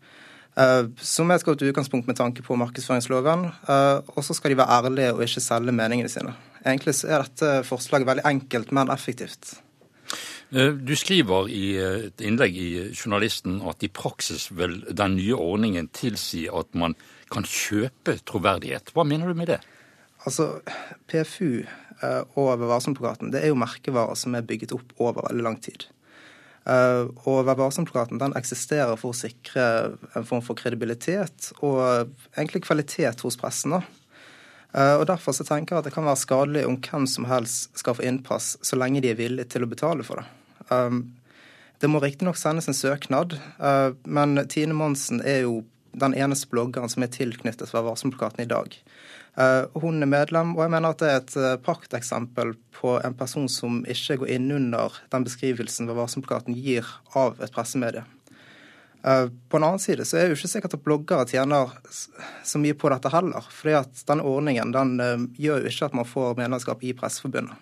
som 0.54 1.32
er 1.32 1.40
et 1.40 1.44
godt 1.48 1.64
utgangspunkt 1.66 2.06
med 2.06 2.14
tanke 2.14 2.44
på 2.46 2.54
markedsføringsloven. 2.54 3.40
Og 4.14 4.20
så 4.22 4.36
skal 4.38 4.52
de 4.52 4.58
være 4.60 4.76
ærlige 4.76 5.08
og 5.16 5.24
ikke 5.24 5.42
selge 5.42 5.74
meningene 5.74 6.12
sine. 6.12 6.36
Egentlig 6.62 6.94
er 7.10 7.24
dette 7.26 7.64
forslaget 7.66 8.06
veldig 8.06 8.22
enkelt, 8.30 8.70
men 8.70 8.92
effektivt. 8.94 9.56
Eh, 10.52 10.72
du 10.72 10.94
skriver 10.96 11.48
i 11.48 11.62
eh, 11.80 12.08
et 12.08 12.24
innlegg 12.24 12.56
i 12.58 12.68
Journalisten 12.92 13.60
at 13.68 13.84
i 13.84 13.90
praksis 13.92 14.50
vil 14.54 14.80
den 14.90 15.16
nye 15.18 15.38
ordningen 15.38 15.88
tilsi 15.94 16.44
at 16.52 16.74
man 16.78 16.96
kan 17.32 17.46
kjøpe 17.48 18.18
troverdighet. 18.28 18.92
Hva 18.94 19.06
mener 19.08 19.30
du 19.30 19.38
med 19.38 19.50
det? 19.54 19.60
Altså, 20.24 20.60
PFU 21.10 21.64
eh, 21.64 22.22
og 22.36 22.52
Vær 22.60 22.70
varsom-plakaten 22.76 23.34
er 23.34 23.50
jo 23.50 23.58
merkevarer 23.58 24.18
som 24.18 24.36
er 24.36 24.46
bygget 24.46 24.76
opp 24.76 24.94
over 25.00 25.26
veldig 25.30 25.46
lang 25.48 25.60
tid. 25.64 25.88
Og 26.64 27.42
Vær 27.44 27.58
varsom-plakaten 27.60 28.32
eksisterer 28.38 28.96
for 28.96 29.12
å 29.12 29.18
sikre 29.18 29.64
en 30.16 30.24
form 30.24 30.40
for 30.40 30.56
kredibilitet 30.56 31.50
og 31.58 32.08
egentlig 32.38 32.62
kvalitet 32.64 33.20
hos 33.20 33.36
pressen. 33.36 33.74
Og 34.74 35.04
Derfor 35.06 35.30
så 35.36 35.44
tenker 35.46 35.76
jeg 35.76 35.84
at 35.84 35.86
det 35.86 35.92
kan 35.94 36.06
være 36.06 36.18
skadelig 36.18 36.64
om 36.66 36.80
hvem 36.82 37.04
som 37.06 37.28
helst 37.30 37.78
skal 37.78 37.94
få 37.94 38.02
innpass, 38.08 38.56
så 38.58 38.74
lenge 38.74 39.04
de 39.04 39.12
er 39.12 39.20
villige 39.20 39.46
til 39.52 39.62
å 39.62 39.68
betale 39.70 40.02
for 40.02 40.18
det. 40.18 40.24
Um, 40.70 41.14
det 41.78 41.90
må 41.90 42.00
riktignok 42.00 42.38
sendes 42.40 42.68
en 42.68 42.76
søknad, 42.76 43.36
uh, 43.60 43.92
men 44.04 44.38
Tine 44.48 44.76
Monsen 44.76 45.20
er 45.20 45.44
jo 45.44 45.62
den 45.94 46.14
eneste 46.18 46.48
bloggeren 46.50 46.90
som 46.90 47.04
er 47.04 47.12
tilknyttet 47.14 47.70
Vær 47.74 47.84
varsom-plakaten 47.86 48.46
i 48.46 48.50
dag. 48.50 48.74
Uh, 49.38 49.66
hun 49.82 50.02
er 50.02 50.10
medlem, 50.10 50.54
og 50.56 50.64
jeg 50.64 50.74
mener 50.74 50.94
at 50.94 51.02
det 51.02 51.10
er 51.10 51.20
et 51.22 51.64
prakteksempel 51.66 52.54
på 52.74 52.96
en 53.04 53.16
person 53.18 53.48
som 53.50 53.82
ikke 53.90 54.20
går 54.22 54.36
innunder 54.38 54.98
den 55.14 55.26
beskrivelsen 55.26 55.90
Vær 55.90 56.00
varsom-plakaten 56.02 56.56
gir 56.56 56.88
av 57.18 57.42
et 57.42 57.54
pressemedie. 57.54 58.06
På 59.04 59.58
en 59.58 59.64
annen 59.66 59.82
side 59.82 60.06
så 60.08 60.16
er 60.16 60.22
det 60.24 60.32
jo 60.32 60.38
ikke 60.38 60.48
sikkert 60.48 60.74
at 60.78 60.84
bloggere 60.86 61.26
tjener 61.28 61.74
så 62.40 62.60
mye 62.62 62.72
på 62.72 62.88
dette 62.88 63.10
heller. 63.12 63.44
fordi 63.52 63.74
at 63.76 64.00
denne 64.08 64.24
ordningen 64.24 64.72
den 64.72 64.94
gjør 65.36 65.60
jo 65.60 65.72
ikke 65.72 65.90
at 65.90 65.96
man 65.98 66.08
får 66.08 66.38
medlemskap 66.38 66.80
i 66.88 66.94
Presseforbundet. 66.96 67.58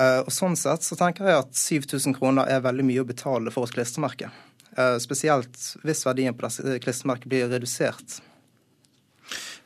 Eh, 0.00 0.20
og 0.24 0.32
Sånn 0.32 0.56
sett 0.56 0.84
så 0.86 0.96
tenker 0.98 1.28
jeg 1.28 1.44
at 1.44 1.56
7000 1.58 2.16
kroner 2.16 2.48
er 2.48 2.64
veldig 2.64 2.86
mye 2.88 3.04
å 3.04 3.08
betale 3.08 3.52
for 3.54 3.68
et 3.68 3.76
klistremerke. 3.76 4.30
Eh, 4.72 4.98
spesielt 5.04 5.58
hvis 5.84 6.04
verdien 6.08 6.36
på 6.36 6.48
dette 6.48 6.78
klistremerket 6.84 7.28
blir 7.28 7.50
redusert. 7.52 8.20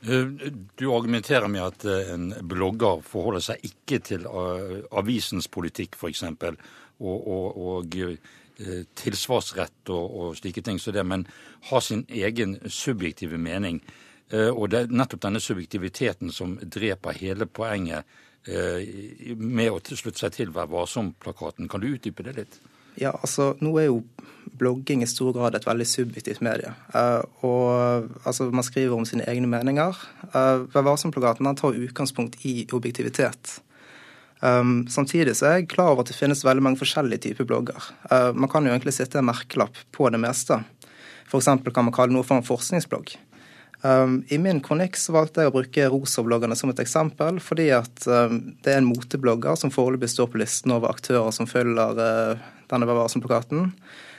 Eh, 0.03 0.33
du 0.75 0.87
argumenterer 0.91 1.49
med 1.51 1.63
at 1.63 1.87
en 2.17 2.33
blogger 2.43 3.05
forholder 3.07 3.47
seg 3.53 3.71
ikke 3.71 4.03
til 4.11 4.27
avisens 4.27 5.49
politikk, 5.51 5.99
f.eks., 5.99 6.27
og, 6.97 7.27
og, 7.29 7.57
og 7.61 7.91
tilsvarsrett 8.97 9.91
og, 9.93 10.05
og 10.17 10.37
slike 10.39 10.63
ting 10.65 10.79
som 10.81 10.95
det, 10.97 11.05
men 11.05 11.27
har 11.71 11.83
sin 11.85 12.07
egen 12.09 12.57
subjektive 12.73 13.37
mening. 13.39 13.83
Og 14.33 14.71
det 14.73 14.79
er 14.81 14.95
nettopp 14.97 15.21
denne 15.23 15.43
subjektiviteten 15.45 16.33
som 16.35 16.57
dreper 16.59 17.15
hele 17.21 17.47
poenget 17.47 18.09
med 18.47 19.69
å 19.71 19.79
slutte 19.85 20.19
seg 20.19 20.33
til 20.35 20.55
Vær 20.57 20.71
varsom-plakaten. 20.73 21.69
Kan 21.71 21.85
du 21.85 21.93
utdype 21.93 22.25
det 22.27 22.35
litt? 22.41 22.59
Ja, 22.97 23.13
altså 23.13 23.53
nå 23.61 23.75
er 23.77 23.91
jo 23.91 24.01
blogging 24.57 25.03
i 25.05 25.09
stor 25.11 25.35
grad 25.37 25.57
et 25.57 25.67
veldig 25.69 25.87
subjektivt 25.89 26.41
medie. 26.45 26.73
Og 27.45 28.09
altså, 28.25 28.49
Man 28.51 28.65
skriver 28.65 28.97
om 28.97 29.05
sine 29.05 29.27
egne 29.29 29.51
meninger. 29.51 29.99
Uh, 30.33 30.65
Vær 30.73 30.87
varsom-plakaten 30.87 31.57
tar 31.57 31.77
utgangspunkt 31.77 32.41
i 32.45 32.67
objektivitet. 32.73 33.61
Um, 34.41 34.85
samtidig 34.93 35.37
så 35.39 35.49
er 35.49 35.55
jeg 35.61 35.71
klar 35.73 35.95
over 35.95 36.05
at 36.05 36.11
det 36.11 36.19
finnes 36.19 36.45
veldig 36.45 36.65
mange 36.65 36.81
forskjellige 36.81 37.25
typer 37.29 37.49
blogger. 37.49 37.91
Uh, 38.11 38.33
man 38.37 38.51
kan 38.53 38.67
jo 38.67 38.75
egentlig 38.75 38.97
sitte 38.97 39.21
en 39.21 39.29
merkelapp 39.31 39.79
på 39.97 40.11
det 40.13 40.21
meste. 40.21 40.61
F.eks. 41.27 41.49
kan 41.49 41.87
man 41.89 41.95
kalle 41.95 42.15
noe 42.15 42.27
for 42.27 42.39
en 42.39 42.47
forskningsblogg. 42.47 43.17
Um, 43.83 44.25
I 44.29 44.39
min 44.39 44.61
kronikk 44.65 44.97
så 44.99 45.15
valgte 45.15 45.45
jeg 45.45 45.51
å 45.51 45.55
bruke 45.55 45.89
Rosa-bloggerne 45.93 46.57
som 46.59 46.73
et 46.73 46.81
eksempel, 46.83 47.41
fordi 47.45 47.69
at 47.77 48.07
um, 48.09 48.41
det 48.65 48.73
er 48.73 48.81
en 48.81 48.89
moteblogger 48.89 49.59
som 49.61 49.73
foreløpig 49.73 50.11
står 50.13 50.31
på 50.33 50.41
listen 50.41 50.75
over 50.75 50.93
aktører 50.95 51.33
som 51.35 51.49
følger 51.51 52.01
uh, 52.01 52.47
denne 52.73 52.89
Vær 52.89 53.03
varsom-plakaten. 53.03 53.71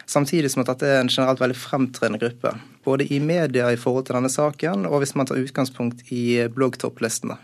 Samtidig 0.08 0.54
som 0.54 0.64
at 0.64 0.72
dette 0.72 0.88
er 0.88 1.02
en 1.02 1.12
generelt 1.12 1.42
veldig 1.42 1.58
fremtredende 1.60 2.22
gruppe. 2.22 2.54
Både 2.88 3.10
i 3.12 3.20
media 3.20 3.68
i 3.74 3.80
forhold 3.80 4.08
til 4.08 4.16
denne 4.16 4.32
saken, 4.32 4.88
og 4.88 5.02
hvis 5.04 5.18
man 5.20 5.28
tar 5.28 5.42
utgangspunkt 5.42 6.06
i 6.16 6.48
bloggtopplistene. 6.54 7.36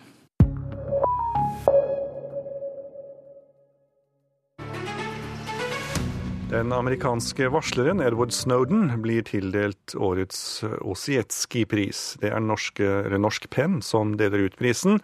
Den 6.53 6.71
amerikanske 6.71 7.47
varsleren 7.49 8.01
Edward 8.01 8.33
Snowden 8.33 9.01
blir 9.01 9.23
tildelt 9.25 9.95
årets 9.97 10.61
Osietski-pris. 10.85 12.01
Det 12.21 12.29
er 12.29 12.43
norske, 12.45 12.85
Norsk 13.17 13.47
Penn 13.49 13.79
som 13.81 14.11
deler 14.19 14.45
ut 14.45 14.59
prisen, 14.59 15.01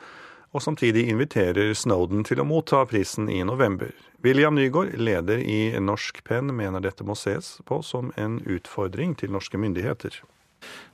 og 0.53 0.61
samtidig 0.61 1.07
inviterer 1.09 1.73
Snowden 1.73 2.21
til 2.29 2.43
å 2.43 2.45
motta 2.45 2.83
prisen 2.85 3.31
i 3.33 3.39
november. 3.41 3.89
William 4.21 4.53
Nygaard, 4.53 4.93
leder 5.01 5.41
i 5.41 5.73
Norsk 5.81 6.21
Penn, 6.29 6.53
mener 6.53 6.85
dette 6.85 7.01
må 7.01 7.17
ses 7.17 7.55
på 7.65 7.81
som 7.81 8.13
en 8.13 8.37
utfordring 8.45 9.17
til 9.17 9.33
norske 9.33 9.57
myndigheter. 9.57 10.21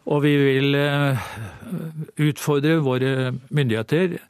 Og 0.07 0.23
vi 0.23 0.37
vil 0.39 0.79
eh, 0.79 1.31
utfordre 2.31 2.79
våre 2.85 3.33
myndigheter 3.51 4.21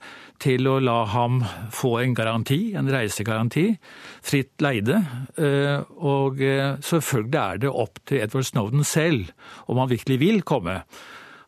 til 0.41 0.67
å 0.69 0.77
la 0.83 1.01
ham 1.11 1.41
få 1.73 1.95
en 2.01 2.15
garanti, 2.17 2.59
en 2.77 2.89
reisegaranti, 2.91 3.65
fritt 4.25 4.63
leide. 4.63 5.01
Eh, 5.37 5.83
og 5.97 6.41
eh, 6.43 6.77
selvfølgelig 6.85 7.41
er 7.41 7.61
det 7.63 7.73
opp 7.73 8.01
til 8.07 8.23
Edward 8.23 8.47
Snowden 8.47 8.87
selv 8.87 9.31
om 9.71 9.81
han 9.81 9.91
virkelig 9.91 10.19
vil 10.21 10.41
komme. 10.47 10.81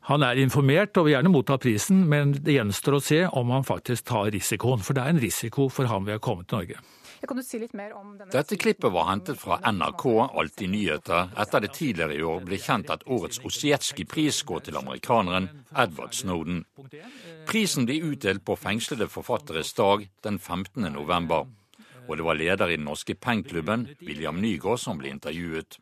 Han 0.08 0.24
er 0.24 0.40
informert 0.40 0.96
og 0.96 1.08
vil 1.08 1.18
gjerne 1.18 1.34
motta 1.34 1.58
prisen, 1.60 2.06
men 2.08 2.32
det 2.40 2.56
gjenstår 2.56 2.96
å 2.96 3.04
se 3.04 3.24
om 3.28 3.52
han 3.52 3.68
faktisk 3.68 4.08
tar 4.08 4.32
risikoen. 4.32 4.84
For 4.86 4.96
det 4.96 5.04
er 5.04 5.16
en 5.16 5.24
risiko 5.24 5.68
for 5.74 5.90
ham 5.92 6.08
ved 6.08 6.22
å 6.22 6.24
komme 6.24 6.48
til 6.48 6.62
Norge. 6.62 6.84
Si 7.18 7.60
Dette 8.32 8.58
klippet 8.58 8.92
var 8.94 9.08
hentet 9.10 9.40
fra 9.42 9.58
NRK 9.72 10.04
Alltid 10.38 10.70
nyheter 10.70 11.32
etter 11.42 11.64
det 11.64 11.72
tidligere 11.74 12.14
i 12.14 12.22
år 12.24 12.44
ble 12.46 12.60
kjent 12.62 12.92
at 12.94 13.06
årets 13.10 13.42
Osietskij-pris 13.48 14.44
går 14.46 14.68
til 14.68 14.78
amerikaneren 14.78 15.50
Edward 15.74 16.14
Snowden. 16.14 16.64
Prisen 17.50 17.88
blir 17.90 18.06
utdelt 18.12 18.46
på 18.46 18.56
fengslede 18.56 19.10
forfatteres 19.10 19.74
dag 19.74 20.06
den 20.24 20.38
15. 20.40 20.92
november. 20.94 21.48
Og 22.08 22.18
det 22.18 22.26
var 22.26 22.38
leder 22.40 22.70
i 22.70 22.78
den 22.78 22.86
norske 22.86 23.16
penklubben, 23.16 23.88
William 24.02 24.38
Nygaard, 24.42 24.80
som 24.80 25.02
ble 25.02 25.10
intervjuet. 25.12 25.80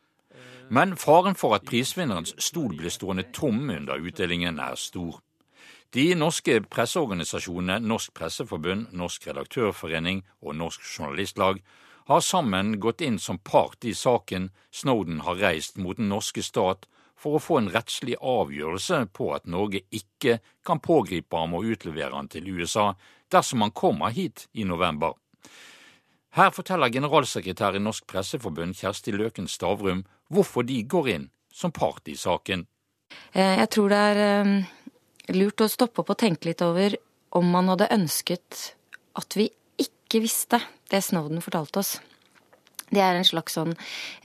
Men 0.68 0.96
faren 0.98 1.36
for 1.38 1.54
at 1.54 1.68
prisvinnerens 1.68 2.34
stol 2.42 2.74
blir 2.74 2.90
stående 2.90 3.28
tom 3.32 3.68
under 3.70 4.00
utdelingen, 4.02 4.58
er 4.58 4.74
stor. 4.74 5.20
De 5.96 6.10
norske 6.14 6.58
presseorganisasjonene 6.68 7.78
Norsk 7.88 8.12
Presseforbund, 8.18 8.90
Norsk 8.92 9.30
Redaktørforening 9.30 10.18
og 10.44 10.58
Norsk 10.58 10.82
Journalistlag 10.84 11.62
har 12.10 12.20
sammen 12.20 12.74
gått 12.84 13.00
inn 13.06 13.16
som 13.22 13.38
part 13.40 13.86
i 13.88 13.94
saken 13.96 14.50
Snowden 14.68 15.22
har 15.24 15.40
reist 15.40 15.80
mot 15.80 15.96
den 15.96 16.10
norske 16.12 16.44
stat 16.44 16.84
for 17.16 17.38
å 17.38 17.40
få 17.40 17.62
en 17.62 17.72
rettslig 17.72 18.18
avgjørelse 18.20 19.00
på 19.16 19.30
at 19.38 19.48
Norge 19.48 19.86
ikke 19.88 20.36
kan 20.68 20.84
pågripe 20.84 21.40
ham 21.40 21.56
og 21.56 21.72
utlevere 21.72 22.12
ham 22.12 22.28
til 22.28 22.52
USA 22.52 22.90
dersom 23.32 23.64
han 23.64 23.72
kommer 23.72 24.12
hit 24.12 24.50
i 24.52 24.68
november. 24.68 25.16
Her 26.36 26.52
forteller 26.52 26.92
generalsekretær 26.92 27.80
i 27.80 27.84
Norsk 27.88 28.04
Presseforbund 28.04 28.76
Kjersti 28.76 29.16
Løken 29.16 29.48
Stavrum 29.48 30.04
hvorfor 30.28 30.68
de 30.68 30.82
går 30.84 31.14
inn 31.16 31.30
som 31.48 31.72
part 31.72 32.04
i 32.12 32.20
saken. 32.20 32.68
Eh, 33.32 33.62
jeg 33.64 33.70
tror 33.72 33.88
det 33.88 34.08
er 34.12 34.26
eh, 34.26 34.74
lurt 35.34 35.64
å 35.64 35.70
stoppe 35.70 36.02
opp 36.02 36.12
og 36.14 36.20
tenke 36.20 36.50
litt 36.50 36.64
over 36.64 36.96
om 37.36 37.48
man 37.52 37.70
hadde 37.72 37.92
ønsket 37.94 38.72
at 39.18 39.38
vi 39.38 39.48
ikke 39.80 40.22
visste 40.24 40.60
det 40.92 41.02
Snowden 41.02 41.42
fortalte 41.44 41.82
oss. 41.82 41.96
Det 42.86 43.00
er 43.02 43.16
en 43.18 43.26
slags 43.26 43.56
sånn 43.56 43.72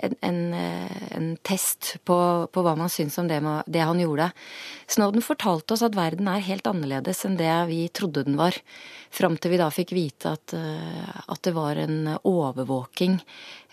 en, 0.05 0.13
en, 0.22 0.39
eh, 0.53 0.98
en 1.17 1.31
test 1.41 1.96
på, 2.05 2.17
på, 2.53 2.62
hva 2.62 2.75
man 2.77 2.91
syns 2.93 3.17
om 3.17 3.29
det, 3.29 3.39
det, 3.65 3.81
han 3.81 4.01
gjorde. 4.01 4.27
Snowden 4.86 5.25
fortalte 5.25 5.74
oss 5.74 5.81
at 5.88 5.98
verden 5.98 6.29
er 6.29 6.46
helt 6.46 6.70
annerledes 6.70 7.24
enn 7.25 7.39
det 7.39 7.50
vi 7.72 7.88
trodde 7.89 8.25
den 8.27 8.38
var. 8.38 8.60
Fram 9.10 9.39
til 9.41 9.55
vi 9.55 9.62
da 9.62 9.72
fikk 9.74 9.96
vite 9.98 10.36
at, 10.38 10.53
eh, 10.53 11.10
at 11.25 11.41
det 11.48 11.55
var 11.58 11.81
en 11.81 12.13
overvåking 12.22 13.17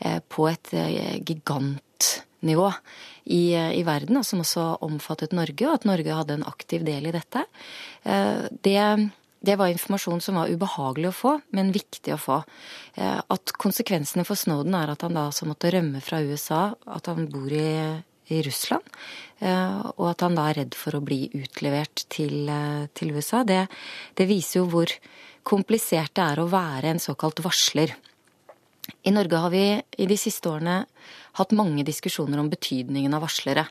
eh, 0.01 0.25
på 0.25 0.49
et 0.49 0.73
gigantnivå 2.39 2.73
i, 3.25 3.55
i 3.55 3.83
verden, 3.83 4.23
som 4.25 4.41
også 4.41 4.79
omfattet 4.81 5.33
Norge, 5.33 5.69
og 5.69 5.75
at 5.75 5.89
Norge 5.89 6.15
hadde 6.15 6.39
en 6.39 6.47
aktiv 6.49 6.85
del 6.87 7.11
i 7.11 7.15
dette. 7.15 7.45
Det 8.63 9.11
det 9.41 9.55
var 9.57 9.71
informasjon 9.71 10.21
som 10.21 10.39
var 10.39 10.51
ubehagelig 10.51 11.11
å 11.13 11.15
få, 11.15 11.33
men 11.55 11.71
viktig 11.75 12.15
å 12.15 12.19
få. 12.21 12.41
Eh, 12.99 13.21
at 13.23 13.53
konsekvensene 13.61 14.25
for 14.27 14.39
Snowden 14.39 14.75
er 14.75 14.91
at 14.91 15.05
han 15.07 15.15
da 15.15 15.29
altså 15.29 15.47
måtte 15.47 15.71
rømme 15.71 16.03
fra 16.03 16.21
USA, 16.27 16.73
at 16.91 17.07
han 17.11 17.29
bor 17.31 17.53
i, 17.55 17.69
i 18.35 18.41
Russland, 18.47 18.99
eh, 19.39 19.79
og 19.95 20.09
at 20.11 20.27
han 20.27 20.39
da 20.39 20.49
er 20.51 20.61
redd 20.65 20.79
for 20.79 20.99
å 20.99 21.05
bli 21.05 21.29
utlevert 21.39 22.05
til, 22.11 22.51
eh, 22.51 22.89
til 22.99 23.15
USA, 23.15 23.45
det, 23.47 23.67
det 24.19 24.27
viser 24.31 24.65
jo 24.65 24.69
hvor 24.75 24.95
komplisert 25.47 26.17
det 26.19 26.27
er 26.35 26.43
å 26.43 26.51
være 26.51 26.91
en 26.91 27.03
såkalt 27.03 27.45
varsler. 27.45 27.95
I 29.03 29.13
Norge 29.15 29.41
har 29.41 29.51
vi 29.51 29.65
i 29.99 30.07
de 30.09 30.17
siste 30.19 30.51
årene 30.51 30.83
hatt 31.39 31.55
mange 31.57 31.85
diskusjoner 31.87 32.41
om 32.41 32.49
betydningen 32.51 33.15
av 33.15 33.23
varslere. 33.25 33.67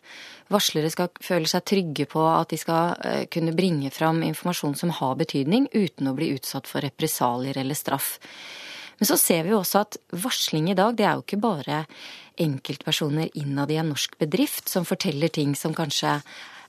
Varslere 0.53 0.91
skal 0.93 1.11
føle 1.23 1.49
seg 1.49 1.65
trygge 1.67 2.07
på 2.09 2.23
at 2.29 2.53
de 2.53 2.59
skal 2.61 2.95
eh, 3.03 3.25
kunne 3.31 3.55
bringe 3.57 3.91
fram 3.93 4.23
informasjon 4.25 4.77
som 4.79 4.93
har 4.99 5.17
betydning, 5.19 5.67
uten 5.73 6.09
å 6.09 6.15
bli 6.17 6.31
utsatt 6.37 6.69
for 6.69 6.85
represalier 6.85 7.59
eller 7.59 7.77
straff. 7.77 8.15
Men 8.97 9.09
så 9.11 9.17
ser 9.19 9.43
vi 9.45 9.53
også 9.53 9.83
at 9.83 9.97
varsling 10.23 10.71
i 10.71 10.77
dag, 10.77 10.95
det 10.97 11.05
er 11.05 11.17
jo 11.17 11.25
ikke 11.25 11.41
bare 11.43 11.83
enkeltpersoner 12.41 13.33
innad 13.37 13.73
i 13.73 13.79
en 13.81 13.91
norsk 13.91 14.15
bedrift 14.21 14.71
som 14.71 14.87
forteller 14.87 15.33
ting 15.33 15.53
som 15.57 15.75
kanskje 15.77 16.19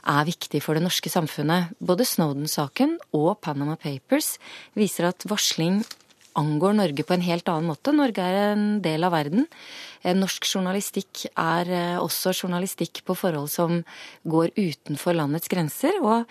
er 0.09 0.28
viktig 0.28 0.61
for 0.64 0.76
det 0.76 0.85
norske 0.85 1.11
samfunnet. 1.12 1.73
Både 1.81 2.07
Snowden-saken 2.09 2.99
og 3.17 3.38
Panama 3.45 3.76
Papers 3.81 4.37
viser 4.76 5.11
at 5.11 5.26
varsling 5.28 5.83
angår 6.38 6.76
Norge 6.78 7.04
på 7.07 7.16
en 7.16 7.25
helt 7.26 7.49
annen 7.50 7.68
måte. 7.73 7.95
Norge 7.95 8.23
er 8.23 8.52
en 8.52 8.66
del 8.85 9.07
av 9.07 9.14
verden. 9.16 9.49
Eh, 10.02 10.14
norsk 10.16 10.47
journalistikk 10.47 11.26
er 11.35 11.73
eh, 11.73 11.99
også 11.99 12.35
journalistikk 12.37 13.02
på 13.09 13.16
forhold 13.18 13.50
som 13.52 13.83
går 14.28 14.54
utenfor 14.57 15.18
landets 15.18 15.50
grenser. 15.50 15.99
Og 16.02 16.28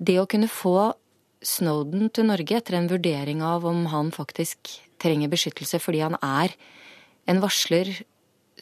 det 0.00 0.18
å 0.20 0.28
kunne 0.30 0.50
få 0.50 0.92
Snowden 1.40 2.10
til 2.12 2.26
Norge 2.28 2.58
etter 2.58 2.76
en 2.76 2.90
vurdering 2.90 3.40
av 3.40 3.64
om 3.64 3.86
han 3.88 4.10
faktisk 4.12 4.74
trenger 5.00 5.30
beskyttelse 5.32 5.78
fordi 5.80 6.02
han 6.04 6.18
er 6.20 6.52
en 7.30 7.40
varsler 7.40 7.88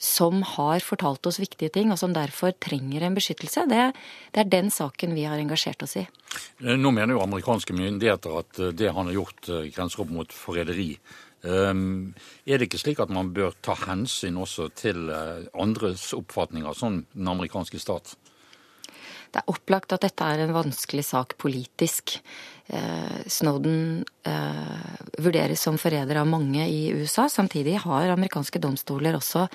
som 0.00 0.42
har 0.42 0.80
fortalt 0.84 1.26
oss 1.26 1.40
viktige 1.40 1.72
ting, 1.74 1.92
og 1.92 1.98
som 2.00 2.14
derfor 2.16 2.54
trenger 2.62 3.04
en 3.04 3.16
beskyttelse. 3.18 3.66
Det, 3.70 3.84
det, 4.32 4.42
er 4.42 4.52
den 4.52 4.70
saken 4.74 5.14
vi 5.16 5.26
har 5.28 5.40
engasjert 5.40 5.82
oss 5.84 5.96
i. 6.00 6.04
Eh, 6.62 6.76
nå 6.78 6.92
mener 6.94 7.16
jo 7.16 7.24
amerikanske 7.24 7.76
myndigheter 7.76 8.38
at 8.42 8.62
eh, 8.62 8.74
det 8.76 8.92
han 8.94 9.10
har 9.10 9.18
gjort, 9.18 9.40
eh, 9.48 9.70
grenser 9.74 10.04
opp 10.04 10.14
mot 10.14 10.34
forræderi. 10.34 10.92
Um, 11.38 12.16
er 12.50 12.58
det 12.58 12.66
ikke 12.66 12.80
slik 12.82 12.98
at 12.98 13.12
man 13.14 13.28
bør 13.30 13.52
ta 13.62 13.76
hensyn 13.84 14.40
også 14.42 14.72
til 14.74 15.06
andres 15.54 16.08
oppfatninger, 16.16 16.74
som 16.74 17.04
den 17.14 17.30
amerikanske 17.30 17.78
stat? 17.78 18.16
Det 19.30 19.38
er 19.38 19.52
opplagt 19.52 19.94
at 19.94 20.02
dette 20.02 20.26
er 20.26 20.42
en 20.42 20.56
vanskelig 20.56 21.04
sak 21.06 21.36
politisk. 21.38 22.16
Snowden 23.28 24.02
vurderes 25.20 25.62
som 25.62 25.78
forræder 25.78 26.18
av 26.18 26.26
mange 26.26 26.64
i 26.64 26.88
USA. 26.96 27.28
Samtidig 27.30 27.76
har 27.84 28.10
amerikanske 28.16 28.58
domstoler 28.64 29.20
også 29.20 29.46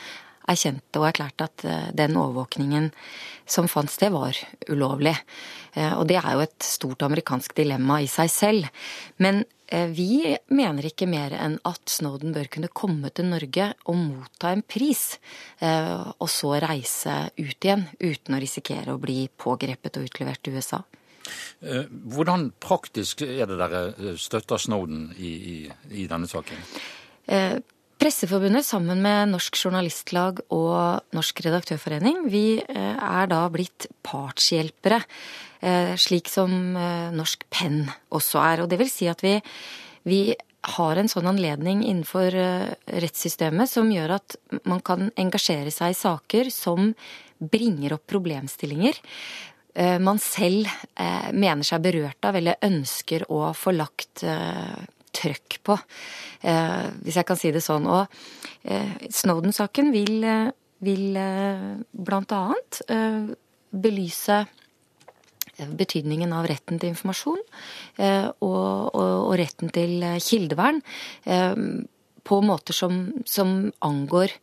erkjente 0.50 1.02
og 1.02 1.08
erklærte 1.10 1.48
at 1.50 1.66
eh, 1.68 1.90
den 1.96 2.18
overvåkningen 2.20 2.92
som 3.46 3.68
fant 3.68 3.92
sted, 3.92 4.14
var 4.14 4.38
ulovlig. 4.72 5.16
Eh, 5.74 5.94
og 5.98 6.08
det 6.10 6.20
er 6.22 6.32
jo 6.36 6.46
et 6.46 6.68
stort 6.68 7.04
amerikansk 7.06 7.56
dilemma 7.58 8.02
i 8.04 8.12
seg 8.12 8.32
selv. 8.32 8.86
Men 9.24 9.44
Eh, 9.74 9.90
vi 9.90 10.38
mener 10.54 10.86
ikke 10.86 11.08
mer 11.10 11.34
enn 11.34 11.56
at 11.66 11.90
Snowden 11.90 12.34
bør 12.36 12.50
kunne 12.54 12.70
komme 12.70 13.10
til 13.16 13.30
Norge 13.32 13.72
og 13.90 13.98
motta 13.98 14.52
en 14.54 14.62
pris, 14.62 15.16
og 15.64 16.30
så 16.30 16.58
reise 16.62 17.14
ut 17.40 17.66
igjen 17.66 17.88
uten 18.02 18.36
å 18.36 18.42
risikere 18.44 18.94
å 18.94 19.02
bli 19.02 19.26
pågrepet 19.30 19.98
og 19.98 20.10
utlevert 20.10 20.44
til 20.46 20.60
USA. 20.60 20.82
Hvordan 21.64 22.50
praktisk 22.62 23.24
er 23.26 23.48
det 23.48 23.58
dere 23.62 24.16
støtter 24.20 24.60
Snowden 24.60 25.08
i, 25.16 25.32
i, 25.32 25.58
i 26.04 26.08
denne 26.12 26.28
saken? 26.30 26.60
Presseforbundet 28.04 28.68
sammen 28.68 29.00
med 29.00 29.32
Norsk 29.32 29.56
Journalistlag 29.56 30.42
og 30.52 31.16
Norsk 31.16 31.40
Redaktørforening, 31.46 32.26
vi 32.28 32.60
er 32.60 33.30
da 33.32 33.46
blitt 33.54 33.88
partshjelpere 34.04 35.00
Eh, 35.64 35.96
slik 35.96 36.28
som 36.28 36.76
eh, 36.76 37.12
Norsk 37.16 37.46
Penn 37.54 37.86
også 38.12 38.42
er. 38.44 38.64
Og 38.64 38.72
det 38.72 38.82
vil 38.82 38.92
si 38.92 39.08
at 39.08 39.22
vi, 39.24 39.38
vi 40.04 40.36
har 40.76 41.00
en 41.00 41.12
sånn 41.12 41.30
anledning 41.32 41.86
innenfor 41.88 42.36
eh, 42.36 42.74
rettssystemet 43.06 43.72
som 43.72 43.92
gjør 43.92 44.18
at 44.18 44.36
man 44.68 44.84
kan 44.84 45.08
engasjere 45.16 45.72
seg 45.72 45.94
i 45.94 46.00
saker 46.02 46.52
som 46.52 46.92
bringer 47.44 47.96
opp 47.98 48.06
problemstillinger 48.08 49.00
man 50.06 50.20
selv 50.22 50.70
mener 51.34 51.66
seg 51.66 51.82
berørt 51.82 52.28
av 52.30 52.36
eller 52.38 52.62
ønsker 52.62 53.24
å 53.34 53.50
få 53.58 53.74
lagt 53.74 54.22
trøkk 55.14 55.60
på, 55.64 55.78
hvis 56.42 57.18
jeg 57.20 57.28
kan 57.28 57.40
si 57.40 57.52
det 57.54 57.62
sånn. 57.64 57.86
Og 57.88 58.10
Snowden-saken 59.14 59.92
vil, 59.94 60.26
vil 60.84 61.20
blant 61.94 62.36
annet 62.36 62.82
belyse 63.74 64.42
betydningen 65.58 66.34
av 66.34 66.48
retten 66.50 66.80
til 66.82 66.94
informasjon 66.94 67.42
eh, 68.02 68.26
og, 68.42 68.96
og, 68.96 69.12
og 69.30 69.36
retten 69.38 69.70
til 69.74 70.02
kildevern 70.24 70.82
eh, 71.30 71.54
på 72.24 72.40
måter 72.46 72.76
som, 72.76 73.06
som, 73.26 73.72
angår 73.84 74.34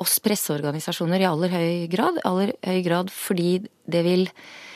oss 0.00 0.20
presseorganisasjoner 0.22 1.24
i 1.24 1.26
aller 1.26 1.50
høy 1.50 1.86
grad. 1.90 2.20
Aller 2.28 2.54
høy 2.62 2.80
grad 2.86 3.10
fordi 3.10 3.58
det 3.90 4.04
vil 4.06 4.28
Eh, 4.28 4.72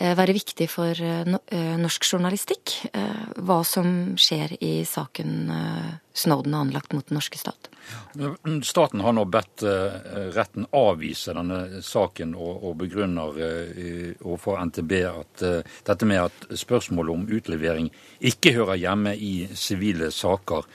være 0.00 0.32
viktig 0.32 0.66
for 0.72 0.96
eh, 0.96 1.34
eh, 1.52 1.74
norsk 1.80 2.06
journalistikk 2.08 2.76
hva 3.40 3.60
som 3.66 4.16
skjer 4.20 4.54
i 4.64 4.84
saken 4.88 5.50
Snowden 6.16 6.54
har 6.54 6.64
anlagt 6.64 6.92
mot 6.92 7.06
den 7.06 7.16
norske 7.16 7.38
stat. 7.38 7.68
Staten 8.66 9.02
har 9.04 9.14
nå 9.16 9.24
bedt 9.30 9.62
retten 10.34 10.66
avvise 10.76 11.34
denne 11.36 11.80
saken 11.84 12.34
og 12.36 12.74
begrunner 12.82 13.38
overfor 14.20 14.60
NTB 14.68 14.94
at 15.08 15.44
dette 15.86 16.08
med 16.08 16.26
at 16.26 16.58
spørsmålet 16.60 17.14
om 17.14 17.24
utlevering 17.38 17.88
ikke 18.32 18.54
hører 18.58 18.82
hjemme 18.82 19.14
i 19.16 19.48
sivile 19.56 20.10
saker. 20.14 20.68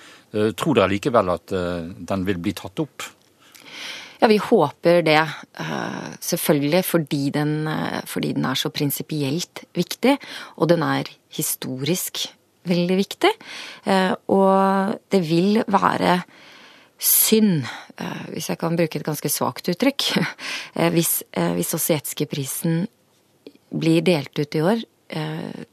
Tror 0.57 0.79
dere 0.79 0.93
likevel 0.95 1.35
at 1.35 1.53
den 1.53 2.25
vil 2.27 2.41
bli 2.41 2.55
tatt 2.57 2.81
opp? 2.83 3.05
Ja, 4.25 4.29
vi 4.29 4.39
håper 4.41 5.03
det. 5.05 5.21
Eh, 5.61 6.05
selvfølgelig 6.19 6.79
fordi 6.85 7.29
den, 7.29 7.67
eh, 7.67 8.01
fordi 8.09 8.31
den 8.33 8.45
er 8.49 8.57
så 8.57 8.71
prinsipielt 8.73 9.59
viktig, 9.77 10.17
og 10.57 10.67
den 10.67 10.81
er 10.81 11.03
historisk 11.29 12.23
veldig 12.65 12.97
viktig. 12.97 13.29
Eh, 13.85 14.15
og 14.27 14.97
det 15.11 15.21
vil 15.29 15.61
være 15.67 16.23
synd, 16.97 17.67
hvis 18.31 18.49
jeg 18.49 18.57
kan 18.57 18.75
bruke 18.75 18.97
et 18.97 19.05
ganske 19.05 19.29
svakt 19.29 19.69
uttrykk, 19.69 20.25
hvis, 20.95 21.21
hvis 21.29 21.73
Ossetskij-prisen 21.77 22.87
blir 23.69 24.01
delt 24.01 24.33
ut 24.39 24.55
i 24.55 24.61
år 24.61 24.81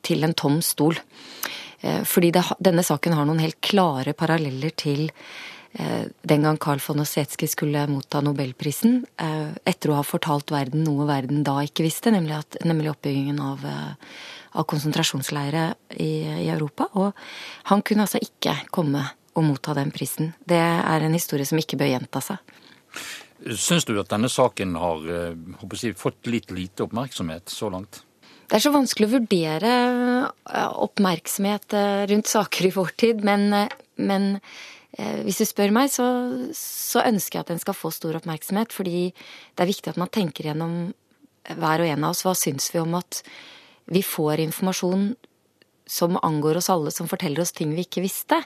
til 0.03 0.25
en 0.25 0.35
tom 0.35 0.61
stol. 0.61 0.99
Fordi 2.05 2.31
det, 2.31 2.43
denne 2.61 2.83
saken 2.83 3.15
har 3.17 3.25
noen 3.25 3.41
helt 3.41 3.61
klare 3.63 4.13
paralleller 4.13 4.75
til 4.77 5.09
den 6.23 6.43
gang 6.43 6.59
Carl 6.61 6.81
von 6.85 7.01
Ossetsky 7.01 7.47
skulle 7.49 7.87
motta 7.89 8.21
nobelprisen, 8.21 9.07
eh, 9.17 9.55
etter 9.65 9.91
å 9.91 9.97
ha 9.97 10.05
fortalt 10.05 10.53
verden 10.53 10.85
noe 10.85 11.07
verden 11.09 11.43
da 11.47 11.57
ikke 11.65 11.87
visste, 11.87 12.13
nemlig, 12.13 12.37
at, 12.39 12.59
nemlig 12.65 12.91
oppbyggingen 12.93 13.41
av, 13.41 13.65
eh, 13.65 13.95
av 14.53 14.67
konsentrasjonsleire 14.69 15.75
i, 15.97 16.13
i, 16.45 16.49
Europa. 16.53 16.89
Og 16.93 17.13
han 17.71 17.83
kunne 17.83 18.05
altså 18.05 18.21
ikke 18.21 18.69
komme 18.71 19.07
og 19.33 19.47
motta 19.49 19.73
den 19.75 19.91
prisen. 19.91 20.35
Det 20.45 20.61
er 20.61 21.07
en 21.07 21.17
historie 21.17 21.49
som 21.49 21.59
ikke 21.59 21.79
bør 21.81 21.95
gjenta 21.95 22.21
seg. 22.21 22.37
Syns 23.57 23.89
du 23.89 23.97
at 23.99 24.13
denne 24.13 24.29
saken 24.29 24.77
har 24.77 25.09
jeg, 25.09 25.97
fått 25.97 26.29
litt 26.29 26.53
lite 26.53 26.85
oppmerksomhet 26.85 27.49
så 27.49 27.73
langt? 27.73 28.03
Det 28.47 28.59
er 28.59 28.67
så 28.67 28.75
vanskelig 28.75 29.09
å 29.09 29.15
vurdere 29.15 29.73
oppmerksomhet 30.85 31.73
rundt 32.13 32.29
saker 32.29 32.69
i 32.69 32.75
vår 32.77 32.93
tid, 33.01 33.25
men, 33.25 33.49
men 33.97 34.37
Eh, 34.37 34.82
hvis 34.93 35.39
du 35.41 35.47
spør 35.49 35.73
meg, 35.73 35.89
så, 35.89 36.05
så, 36.57 37.01
ønsker 37.09 37.39
jeg 37.39 37.47
at 37.47 37.53
den 37.55 37.63
skal 37.63 37.77
få 37.77 37.89
stor 37.95 38.19
oppmerksomhet. 38.19 38.75
Fordi 38.77 39.09
det 39.09 39.65
er 39.65 39.71
viktig 39.71 39.93
at 39.95 40.01
man 40.01 40.13
tenker 40.13 40.51
gjennom 40.51 40.93
hver 41.49 41.83
og 41.83 41.91
en 41.91 42.05
av 42.05 42.15
oss. 42.15 42.25
Hva 42.27 42.35
syns 42.39 42.71
vi 42.75 42.81
om 42.83 42.97
at 42.99 43.23
vi 43.93 44.03
får 44.05 44.43
informasjon 44.45 45.13
som 45.93 46.17
angår 46.23 46.57
oss 46.57 46.71
alle, 46.71 46.91
som 46.91 47.09
forteller 47.11 47.43
oss 47.43 47.53
ting 47.53 47.75
vi 47.75 47.85
ikke 47.85 48.05
visste? 48.05 48.39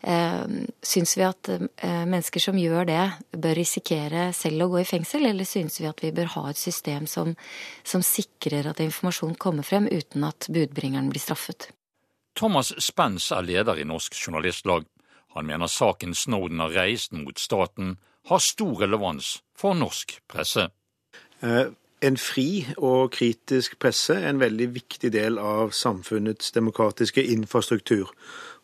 Eh, 0.00 0.44
syns 0.82 1.16
vi 1.18 1.26
at 1.26 1.50
eh, 1.50 2.04
mennesker 2.06 2.40
som 2.40 2.58
gjør 2.58 2.88
det, 2.88 3.02
bør 3.36 3.58
risikere 3.58 4.28
selv 4.36 4.66
å 4.66 4.70
gå 4.74 4.82
i 4.82 4.88
fengsel? 4.88 5.26
Eller 5.28 5.48
syns 5.48 5.80
vi 5.82 5.88
at 5.90 6.00
vi 6.04 6.14
bør 6.14 6.32
ha 6.36 6.48
et 6.50 6.60
system 6.60 7.08
som, 7.10 7.34
som 7.82 8.04
sikrer 8.04 8.70
at 8.70 8.82
informasjon 8.84 9.36
kommer 9.40 9.66
frem 9.66 9.90
uten 9.90 10.24
at 10.28 10.48
budbringeren 10.48 11.10
blir 11.12 11.22
straffet? 11.22 11.68
Thomas 12.34 12.72
Spence 12.82 13.34
er 13.36 13.46
leder 13.46 13.78
i 13.78 13.86
Norsk 13.86 14.16
Journalistlag. 14.18 14.88
Han 15.34 15.46
mener 15.46 15.66
saken 15.66 16.14
Snowden 16.14 16.60
har 16.60 16.74
reist 16.74 17.12
mot 17.12 17.38
staten, 17.38 17.96
har 18.28 18.38
stor 18.38 18.80
relevans 18.80 19.42
for 19.58 19.74
norsk 19.74 20.18
presse. 20.30 20.68
Eh, 21.42 21.66
en 22.04 22.16
fri 22.20 22.66
og 22.76 23.14
kritisk 23.16 23.78
presse 23.80 24.14
er 24.14 24.28
en 24.28 24.40
veldig 24.42 24.66
viktig 24.74 25.10
del 25.14 25.38
av 25.40 25.72
samfunnets 25.72 26.52
demokratiske 26.52 27.24
infrastruktur. 27.32 28.10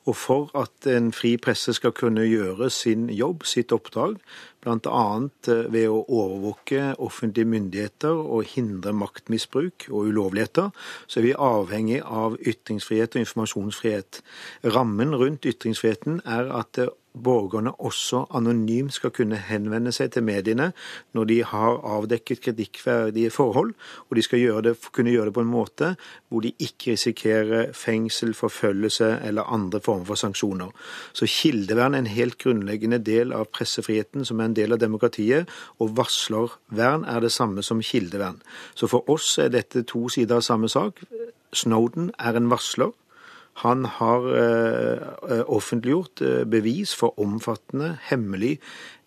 Og 0.09 0.17
for 0.17 0.51
at 0.57 0.87
en 0.89 1.11
fri 1.13 1.35
presse 1.41 1.75
skal 1.77 1.93
kunne 1.97 2.25
gjøre 2.29 2.71
sin 2.73 3.09
jobb, 3.13 3.45
sitt 3.45 3.73
oppdrag, 3.73 4.17
bl.a. 4.65 5.05
Eh, 5.49 5.65
ved 5.73 5.89
å 5.89 6.05
overvåke 6.05 6.95
offentlige 6.99 7.49
myndigheter 7.49 8.15
og 8.15 8.49
hindre 8.55 8.95
maktmisbruk 8.97 9.89
og 9.91 10.11
ulovligheter, 10.13 10.71
så 11.07 11.21
er 11.21 11.29
vi 11.29 11.37
avhengig 11.37 12.01
av 12.05 12.39
ytringsfrihet 12.41 13.17
og 13.17 13.25
informasjonsfrihet. 13.25 14.23
Rammen 14.77 15.17
rundt 15.17 15.49
ytringsfriheten 15.49 16.23
er 16.25 16.53
at 16.61 16.83
borgerne 17.13 17.73
også 17.81 18.25
anonymt 18.35 18.95
skal 18.95 19.11
kunne 19.15 19.39
henvende 19.49 19.93
seg 19.93 20.13
til 20.15 20.25
mediene 20.27 20.71
når 21.17 21.29
de 21.31 21.39
har 21.47 21.81
avdekket 21.97 22.43
kritikkverdige 22.45 23.33
forhold, 23.35 23.73
og 24.09 24.17
de 24.17 24.23
skal 24.23 24.43
gjøre 24.43 24.63
det, 24.69 24.77
kunne 24.93 25.11
gjøre 25.11 25.31
det 25.31 25.35
på 25.35 25.45
en 25.45 25.51
måte 25.51 25.93
hvor 26.29 26.45
de 26.45 26.53
ikke 26.59 26.95
risikerer 26.95 27.73
fengsel, 27.75 28.35
forfølgelse 28.35 29.11
eller 29.27 29.51
andre 29.51 29.81
former 29.83 30.07
for 30.07 30.21
sanksjoner. 30.21 30.71
Så 31.13 31.27
Kildevern 31.27 31.95
er 31.95 32.05
en 32.05 32.13
helt 32.15 32.39
grunnleggende 32.39 33.01
del 33.03 33.35
av 33.35 33.51
pressefriheten, 33.51 34.25
som 34.25 34.41
er 34.41 34.50
en 34.51 34.57
del 34.59 34.77
av 34.77 34.83
demokratiet, 34.83 35.51
og 35.81 35.95
varslervern 35.99 37.07
er 37.09 37.25
det 37.25 37.33
samme 37.33 37.65
som 37.67 37.83
kildevern. 37.83 38.41
Så 38.75 38.91
for 38.91 39.09
oss 39.11 39.39
er 39.39 39.53
dette 39.55 39.87
to 39.89 40.09
sider 40.13 40.41
av 40.41 40.47
samme 40.47 40.69
sak. 40.71 41.01
Snowden 41.57 42.13
er 42.19 42.39
en 42.39 42.51
varsler. 42.51 42.93
Han 43.65 43.85
har 43.85 44.27
eh, 44.39 45.43
offentliggjort 45.51 46.23
eh, 46.23 46.45
bevis 46.49 46.95
for 46.97 47.19
omfattende, 47.21 47.97
hemmelig 48.09 48.59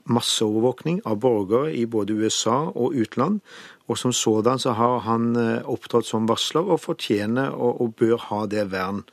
masseovervåkning 0.04 1.00
av 1.08 1.22
borgere 1.24 1.72
i 1.74 1.86
både 1.88 2.14
USA 2.20 2.68
og 2.70 2.98
utland. 3.00 3.40
Og 3.88 3.98
som 3.98 4.14
sådan 4.14 4.60
så 4.60 4.76
har 4.78 5.00
han 5.08 5.36
eh, 5.36 5.64
opptrådt 5.66 6.08
som 6.08 6.28
varsler, 6.30 6.68
og 6.68 6.84
fortjener 6.84 7.56
og, 7.56 7.82
og 7.82 7.96
bør 7.96 8.18
ha 8.30 8.44
det 8.46 8.68
vern 8.72 9.04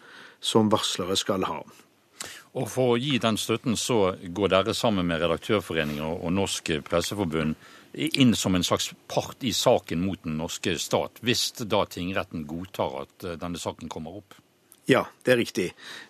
som 0.40 0.70
varslere 0.72 1.16
skal 1.16 1.46
ha. 1.48 1.62
Og 2.58 2.66
For 2.66 2.94
å 2.94 2.98
gi 2.98 3.18
den 3.22 3.38
støtten 3.38 3.76
så 3.78 4.16
går 4.26 4.50
dere 4.50 4.74
sammen 4.74 5.06
med 5.06 5.22
Redaktørforeningen 5.22 6.02
og 6.02 6.32
Norsk 6.34 6.72
Presseforbund 6.86 7.54
inn 7.94 8.34
som 8.38 8.54
en 8.54 8.66
slags 8.66 8.90
part 9.10 9.42
i 9.46 9.52
saken 9.54 10.02
mot 10.02 10.18
den 10.22 10.36
norske 10.38 10.76
stat, 10.78 11.18
hvis 11.26 11.50
da 11.62 11.84
tingretten 11.90 12.46
godtar 12.50 13.04
at 13.04 13.26
denne 13.38 13.58
saken 13.58 13.90
kommer 13.90 14.18
opp? 14.22 14.34
Ja, 14.90 15.04
det 15.22 15.34
er 15.34 15.38
riktig. 15.38 15.66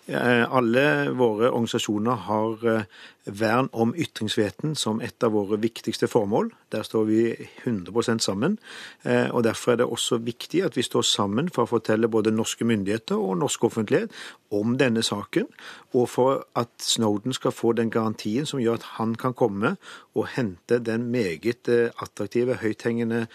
Eh, 0.09 0.43
alle 0.49 1.11
våre 1.13 1.51
organisasjoner 1.51 2.21
har 2.25 2.67
eh, 2.71 2.85
vern 3.25 3.69
om 3.71 3.93
ytringsfriheten 3.95 4.73
som 4.75 5.01
et 5.01 5.23
av 5.23 5.35
våre 5.35 5.59
viktigste 5.61 6.07
formål. 6.09 6.49
Der 6.73 6.83
står 6.83 7.05
vi 7.05 7.19
100 7.63 8.19
sammen. 8.19 8.57
Eh, 9.03 9.29
og 9.29 9.43
Derfor 9.43 9.71
er 9.71 9.75
det 9.81 9.85
også 9.85 10.17
viktig 10.17 10.63
at 10.65 10.77
vi 10.77 10.81
står 10.81 11.01
sammen 11.01 11.49
for 11.49 11.63
å 11.63 11.71
fortelle 11.77 12.09
både 12.09 12.33
norske 12.33 12.65
myndigheter 12.65 13.15
og 13.15 13.37
norsk 13.37 13.63
offentlighet 13.69 14.11
om 14.51 14.77
denne 14.77 15.03
saken, 15.03 15.47
og 15.93 16.09
for 16.09 16.45
at 16.55 16.71
Snowden 16.79 17.33
skal 17.33 17.51
få 17.51 17.71
den 17.73 17.91
garantien 17.91 18.45
som 18.45 18.59
gjør 18.59 18.81
at 18.81 18.87
han 18.97 19.15
kan 19.15 19.33
komme 19.33 19.75
og 20.15 20.27
hente 20.35 20.79
den 20.79 21.07
meget 21.11 21.69
attraktive, 21.69 22.57
høythengende 22.59 23.27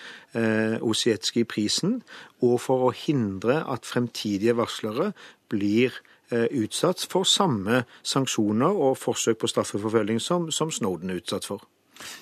Osietskij-prisen, 0.85 2.03
og 2.45 2.61
for 2.61 2.91
å 2.91 2.93
hindre 2.93 3.63
at 3.65 3.89
fremtidige 3.89 4.57
varslere 4.59 5.13
blir 5.49 5.95
utsatt 6.33 7.05
for 7.07 7.29
samme 7.29 7.85
sanksjoner 8.03 8.75
og 8.75 8.97
forsøk 8.99 9.39
på 9.39 9.51
straffeforfølging 9.51 10.19
som, 10.21 10.51
som 10.51 10.73
Snowden 10.75 11.13
er 11.13 11.21
utsatt 11.21 11.47
for. 11.47 11.63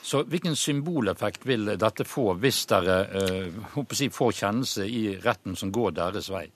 Så 0.02 0.22
Hvilken 0.22 0.56
symboleffekt 0.56 1.46
vil 1.46 1.66
dette 1.78 2.04
få 2.06 2.34
hvis 2.38 2.64
dere 2.70 2.98
eh, 3.20 4.10
får 4.12 4.36
kjennelse 4.40 4.86
i 4.86 5.16
retten 5.24 5.56
som 5.56 5.72
går 5.74 5.96
deres 5.96 6.30
vei? 6.30 6.46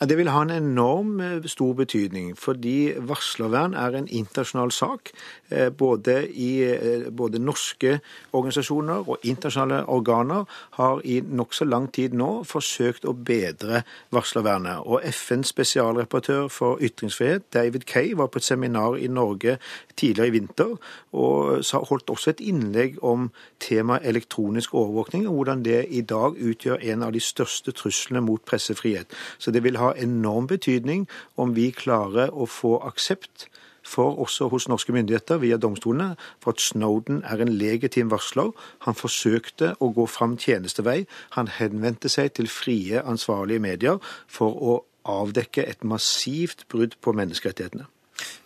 Det 0.00 0.18
vil 0.18 0.28
ha 0.28 0.42
en 0.42 0.50
enorm 0.50 1.20
eh, 1.20 1.44
stor 1.48 1.72
betydning, 1.72 2.34
fordi 2.38 2.92
varslervern 3.08 3.72
er 3.74 3.94
en 3.96 4.08
internasjonal 4.08 4.70
sak. 4.70 5.10
Eh, 5.48 5.70
både, 5.72 6.28
i, 6.28 6.62
eh, 6.62 7.06
både 7.16 7.38
norske 7.38 8.00
organisasjoner 8.32 9.08
og 9.08 9.18
internasjonale 9.22 9.88
organer 9.88 10.44
har 10.70 11.00
i 11.04 11.20
nokså 11.20 11.64
lang 11.64 11.88
tid 11.92 12.12
nå 12.12 12.44
forsøkt 12.44 13.08
å 13.08 13.14
bedre 13.16 13.82
varslervernet. 14.12 14.84
Og 14.84 15.00
FNs 15.04 15.54
spesialreparatør 15.54 16.50
for 16.52 16.76
ytringsfrihet, 16.76 17.48
David 17.54 17.88
Kay, 17.88 18.12
var 18.14 18.28
på 18.28 18.36
et 18.36 18.44
seminar 18.44 18.98
i 19.00 19.08
Norge 19.08 19.56
tidligere 19.96 20.28
i 20.28 20.36
vinter 20.36 20.76
og 21.16 21.64
holdt 21.88 22.10
også 22.12 22.34
et 22.34 22.44
innlegg 22.44 22.98
om 23.04 23.30
temaet 23.60 24.04
elektronisk 24.04 24.74
overvåkning, 24.74 25.24
og 25.28 25.34
hvordan 25.34 25.64
det 25.64 25.86
i 25.88 26.00
dag 26.00 26.36
utgjør 26.36 26.84
en 26.92 27.02
av 27.02 27.12
de 27.12 27.20
største 27.20 27.72
truslene 27.72 28.20
mot 28.20 28.42
pressefrihet. 28.44 29.06
Så 29.38 29.50
det 29.50 29.62
vil 29.64 29.78
ha 29.80 29.85
enorm 29.94 30.46
betydning 30.50 31.06
om 31.36 31.54
vi 31.54 31.70
klarer 31.70 32.32
å 32.34 32.48
få 32.50 32.78
aksept 32.82 33.48
for 33.86 34.18
også 34.18 34.48
hos 34.50 34.68
norske 34.68 34.92
myndigheter 34.92 35.38
via 35.38 35.56
domstolene 35.56 36.16
for 36.42 36.56
at 36.56 36.60
Snowden 36.60 37.22
er 37.24 37.42
en 37.42 37.52
legitim 37.54 38.10
varsler. 38.10 38.50
Han 38.86 38.98
forsøkte 38.98 39.74
å 39.80 39.92
gå 39.94 40.06
fram 40.10 40.36
tjenestevei. 40.42 41.04
Han 41.38 41.50
henvendte 41.58 42.10
seg 42.10 42.34
til 42.34 42.50
frie, 42.50 43.02
ansvarlige 43.02 43.62
medier 43.62 44.00
for 44.26 44.58
å 44.58 44.78
avdekke 45.06 45.62
et 45.62 45.84
massivt 45.86 46.66
brudd 46.72 46.98
på 47.00 47.14
menneskerettighetene. 47.14 47.86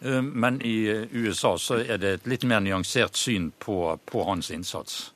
Eh, 0.05 0.20
men 0.20 0.61
i 0.66 1.07
USA 1.12 1.57
så 1.57 1.81
er 1.81 2.03
det 2.03 2.12
et 2.12 2.29
litt 2.29 2.44
mer 2.44 2.61
nyansert 2.61 3.16
syn 3.16 3.53
på, 3.59 3.96
på 4.05 4.26
hans 4.29 4.50
innsats? 4.53 5.11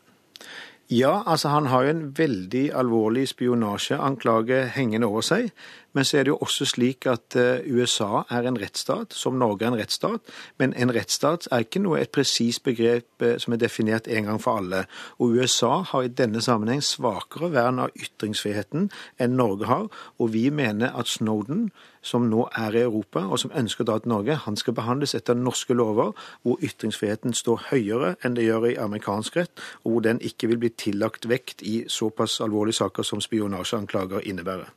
Ja, 0.93 1.23
altså 1.27 1.49
han 1.49 1.67
har 1.73 1.85
jo 1.85 1.91
en 1.95 2.05
veldig 2.17 2.67
alvorlig 2.77 3.29
spionasjeanklage 3.29 4.67
hengende 4.77 5.09
over 5.09 5.25
seg. 5.25 5.49
Men 5.95 6.05
så 6.05 6.19
er 6.19 6.27
det 6.27 6.33
jo 6.33 6.41
også 6.43 6.67
slik 6.67 7.07
at 7.07 7.37
eh, 7.39 7.63
USA 7.71 8.25
er 8.35 8.49
en 8.49 8.59
rettsstat, 8.59 9.15
som 9.15 9.39
Norge 9.39 9.65
er 9.65 9.73
en 9.73 9.79
rettsstat. 9.79 10.33
Men 10.59 10.75
en 10.75 10.93
rettsstat 10.95 11.47
er 11.55 11.65
ikke 11.65 11.83
noe 11.85 12.01
et 12.03 12.13
presist 12.15 12.65
begrep 12.67 13.23
eh, 13.23 13.37
som 13.39 13.55
er 13.55 13.63
definert 13.63 14.11
en 14.11 14.29
gang 14.29 14.43
for 14.43 14.59
alle. 14.59 14.85
Og 15.23 15.39
USA 15.39 15.85
har 15.93 16.05
i 16.05 16.11
denne 16.11 16.43
sammenheng 16.43 16.83
svakere 16.83 17.53
vern 17.55 17.79
av 17.87 17.95
ytringsfriheten 17.95 18.91
enn 19.23 19.39
Norge 19.39 19.71
har. 19.71 19.89
Og 20.19 20.35
vi 20.35 20.49
mener 20.51 20.91
at 20.99 21.11
Snowden, 21.15 21.69
som 22.03 22.27
nå 22.29 22.49
er 22.59 22.75
i 22.75 22.85
Europa 22.85 23.23
og 23.31 23.39
som 23.41 23.55
ønsker 23.55 23.87
å 23.87 23.93
dra 23.93 24.01
til 24.03 24.17
Norge, 24.17 24.41
han 24.45 24.59
skal 24.61 24.77
behandles 24.77 25.15
etter 25.15 25.39
norske 25.39 25.79
lover, 25.79 26.13
hvor 26.43 26.59
ytringsfriheten 26.59 27.39
står 27.39 27.69
høyere 27.71 28.17
enn 28.27 28.35
det 28.37 28.49
gjør 28.49 28.73
i 28.73 28.79
amerikansk 28.83 29.39
rett, 29.39 29.67
og 29.85 29.95
hvor 29.95 30.09
den 30.11 30.21
ikke 30.21 30.51
vil 30.51 30.61
bli 30.67 30.75
tillagt 30.75 31.31
vekt 31.31 31.63
i 31.63 31.85
såpass 31.89 32.41
alvorlige 32.45 32.83
saker 32.83 33.07
som 33.07 33.23
spionasjeanklager 33.25 34.27
innebærer. 34.27 34.75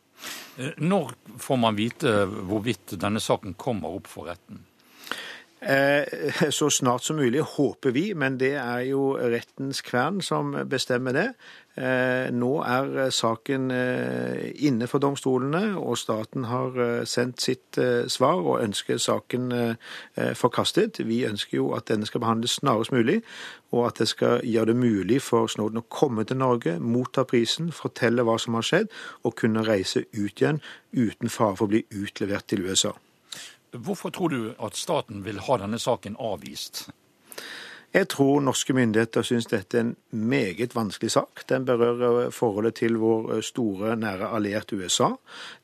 Eh, 0.58 0.74
når 0.78 1.14
får 1.42 1.62
man 1.62 1.78
vite 1.78 2.14
hvorvidt 2.26 2.98
denne 3.02 3.22
saken 3.24 3.58
kommer 3.60 4.00
opp 4.00 4.10
for 4.12 4.32
retten? 4.32 4.64
Eh, 5.60 6.50
så 6.58 6.70
snart 6.70 7.04
som 7.04 7.18
mulig, 7.18 7.42
håper 7.42 7.92
vi, 7.92 8.12
men 8.14 8.38
det 8.38 8.54
er 8.62 8.84
jo 8.92 9.16
rettens 9.18 9.82
kvern 9.86 10.22
som 10.22 10.54
bestemmer 10.70 11.16
det. 11.18 11.30
Eh, 11.78 12.32
nå 12.34 12.52
er 12.66 13.12
saken 13.14 13.70
inne 13.70 14.88
for 14.90 15.04
domstolene, 15.04 15.76
og 15.78 15.98
staten 16.02 16.48
har 16.50 17.06
sendt 17.06 17.44
sitt 17.46 17.78
svar 18.10 18.42
og 18.42 18.64
ønsker 18.64 18.98
saken 18.98 19.52
forkastet. 20.34 21.04
Vi 21.06 21.22
ønsker 21.28 21.60
jo 21.60 21.72
at 21.78 21.88
denne 21.92 22.10
skal 22.10 22.24
behandles 22.26 22.58
snarest 22.58 22.96
mulig, 22.96 23.22
og 23.72 23.88
at 23.88 24.02
det 24.02 24.08
skal 24.08 24.42
gjøre 24.46 24.72
det 24.72 24.76
mulig 24.76 25.22
for 25.22 25.48
Snowden 25.52 25.82
å 25.82 25.88
komme 25.92 26.26
til 26.28 26.40
Norge, 26.40 26.78
motta 26.80 27.26
prisen, 27.28 27.72
fortelle 27.76 28.26
hva 28.26 28.38
som 28.42 28.58
har 28.58 28.66
skjedd, 28.66 28.94
og 29.24 29.36
kunne 29.40 29.66
reise 29.68 30.06
ut 30.16 30.42
igjen 30.42 30.62
uten 30.96 31.30
fare 31.30 31.58
for 31.60 31.68
å 31.68 31.74
bli 31.76 31.84
utlevert 31.92 32.48
til 32.50 32.66
USA. 32.68 32.94
Hvorfor 33.76 34.10
tror 34.16 34.32
du 34.32 34.54
at 34.64 34.80
staten 34.80 35.26
vil 35.26 35.42
ha 35.44 35.60
denne 35.60 35.80
saken 35.82 36.16
avvist? 36.24 36.88
Jeg 37.98 38.12
tror 38.14 38.44
norske 38.46 38.76
myndigheter 38.78 39.24
syns 39.26 39.48
dette 39.50 39.80
er 39.80 39.88
en 39.88 39.96
meget 40.30 40.76
vanskelig 40.78 41.16
sak. 41.16 41.42
Den 41.50 41.64
berører 41.66 42.30
forholdet 42.30 42.76
til 42.78 43.00
vår 43.02 43.40
store, 43.42 43.96
nære 43.98 44.28
allierte 44.38 44.78
USA. 44.78 45.08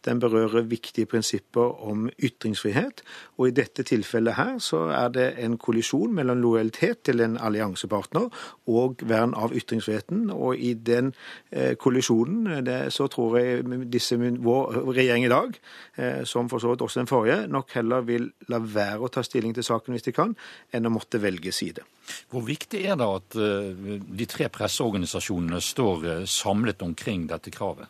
Den 0.05 0.19
berører 0.19 0.65
viktige 0.65 1.05
prinsipper 1.05 1.83
om 1.85 2.07
ytringsfrihet. 2.17 3.03
Og 3.37 3.47
i 3.47 3.53
dette 3.53 3.85
tilfellet 3.85 4.33
her 4.33 4.57
så 4.57 4.79
er 4.95 5.13
det 5.13 5.27
en 5.45 5.59
kollisjon 5.61 6.15
mellom 6.15 6.41
lojalitet 6.41 7.03
til 7.05 7.21
en 7.21 7.37
alliansepartner 7.37 8.25
og 8.65 9.05
vern 9.05 9.37
av 9.37 9.53
ytringsfriheten. 9.53 10.31
Og 10.33 10.57
i 10.57 10.73
den 10.73 11.13
eh, 11.51 11.75
kollisjonen 11.77 12.65
det, 12.65 12.79
så 12.97 13.07
tror 13.13 13.37
jeg 13.37 13.85
disse, 13.93 14.17
vår 14.17 14.79
regjering 14.89 15.27
i 15.27 15.33
dag, 15.35 15.53
eh, 16.01 16.23
som 16.25 16.49
for 16.49 16.57
så 16.57 16.73
vidt 16.73 16.81
også 16.81 17.03
den 17.03 17.13
forrige, 17.13 17.45
nok 17.47 17.77
heller 17.77 18.01
vil 18.09 18.31
la 18.49 18.57
være 18.57 19.05
å 19.05 19.13
ta 19.13 19.21
stilling 19.21 19.53
til 19.53 19.69
saken 19.69 19.93
hvis 19.93 20.09
de 20.09 20.17
kan, 20.17 20.33
enn 20.73 20.89
å 20.89 20.95
måtte 20.97 21.21
velge 21.21 21.53
side. 21.53 21.85
Hvor 22.31 22.45
viktig 22.47 22.83
er 22.85 22.99
det 22.99 23.09
at 23.19 23.39
eh, 23.39 23.97
de 24.03 24.27
tre 24.29 24.49
presseorganisasjonene 24.53 25.61
står 25.61 26.05
eh, 26.09 26.23
samlet 26.29 26.81
omkring 26.85 27.27
dette 27.31 27.53
kravet? 27.53 27.89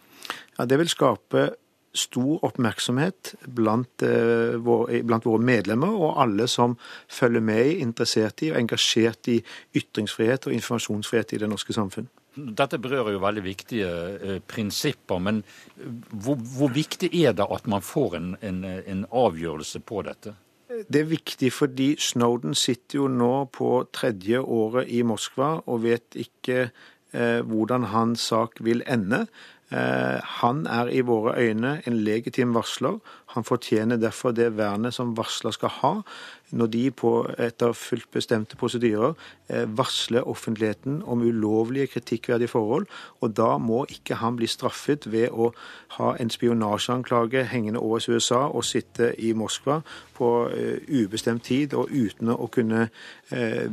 Ja, 0.57 0.65
Det 0.65 0.79
vil 0.79 0.91
skape 0.91 1.49
stor 1.93 2.41
oppmerksomhet 2.45 3.35
blant, 3.45 4.01
eh, 4.01 4.57
våre, 4.57 5.03
blant, 5.03 5.25
våre, 5.25 5.41
medlemmer 5.41 5.93
og 5.93 6.17
alle 6.21 6.47
som 6.47 6.77
følger 7.07 7.41
med, 7.41 7.77
interessert 7.77 8.41
i 8.41 8.51
og 8.51 8.57
engasjert 8.57 9.29
i 9.29 9.39
ytringsfrihet 9.75 10.47
og 10.47 10.53
informasjonsfrihet 10.57 11.33
i 11.33 11.41
det 11.43 11.49
norske 11.49 11.73
samfunn. 11.73 12.09
Dette 12.33 12.79
berører 12.81 13.13
jo 13.13 13.21
veldig 13.21 13.43
viktige 13.45 13.89
eh, 13.89 14.39
prinsipper, 14.41 15.21
men 15.21 15.43
hvor, 16.09 16.39
hvor, 16.57 16.73
viktig 16.73 17.11
er 17.13 17.35
det 17.37 17.45
at 17.45 17.67
man 17.69 17.85
får 17.85 18.17
en, 18.17 18.33
en, 18.41 18.63
en 18.65 19.05
avgjørelse 19.11 19.83
på 19.85 20.01
dette? 20.07 20.33
Det 20.73 21.01
er 21.01 21.09
viktig 21.09 21.51
fordi 21.53 21.93
Snowden 22.01 22.55
sitter 22.57 23.03
jo 23.03 23.07
nå 23.11 23.33
på 23.53 23.69
tredje 23.93 24.39
året 24.41 24.89
i 24.89 25.03
Moskva 25.05 25.55
og 25.69 25.83
vet 25.85 26.17
ikke 26.19 26.69
eh, 27.13 27.41
hvordan 27.45 27.89
hans 27.93 28.29
sak 28.31 28.61
vil 28.65 28.83
ende. 28.89 29.25
Eh, 29.73 30.19
han 30.39 30.65
er 30.69 30.89
i 30.93 31.01
våre 31.05 31.35
øyne 31.41 31.75
en 31.87 31.99
legitim 32.05 32.53
varsler. 32.57 32.99
Han 33.33 33.45
fortjener 33.47 33.97
derfor 33.97 34.33
det 34.35 34.51
vernet 34.57 34.93
som 34.95 35.15
varsler 35.17 35.55
skal 35.55 35.71
ha, 35.79 35.93
når 36.53 36.69
de 36.69 36.83
på 36.93 37.11
etter 37.41 37.73
fullt 37.73 38.11
bestemte 38.13 38.57
prosedyrer 38.59 39.15
eh, 39.49 39.65
varsler 39.65 40.27
offentligheten 40.29 41.01
om 41.09 41.23
ulovlige 41.25 41.89
kritikkverdige 41.95 42.51
forhold. 42.51 42.85
Og 43.25 43.33
da 43.33 43.55
må 43.57 43.83
ikke 43.89 44.19
han 44.21 44.37
bli 44.37 44.49
straffet 44.49 45.07
ved 45.09 45.33
å 45.33 45.49
ha 45.97 46.13
en 46.21 46.29
spionasjeanklage 46.33 47.47
hengende 47.49 47.81
over 47.81 48.05
USA 48.05 48.45
og 48.45 48.67
sitte 48.69 49.13
i 49.17 49.33
Moskva 49.37 49.79
på 50.13 50.29
eh, 50.53 50.85
ubestemt 50.93 51.47
tid 51.49 51.73
og 51.73 51.89
uten 51.89 52.33
å 52.33 52.47
kunne 52.53 52.89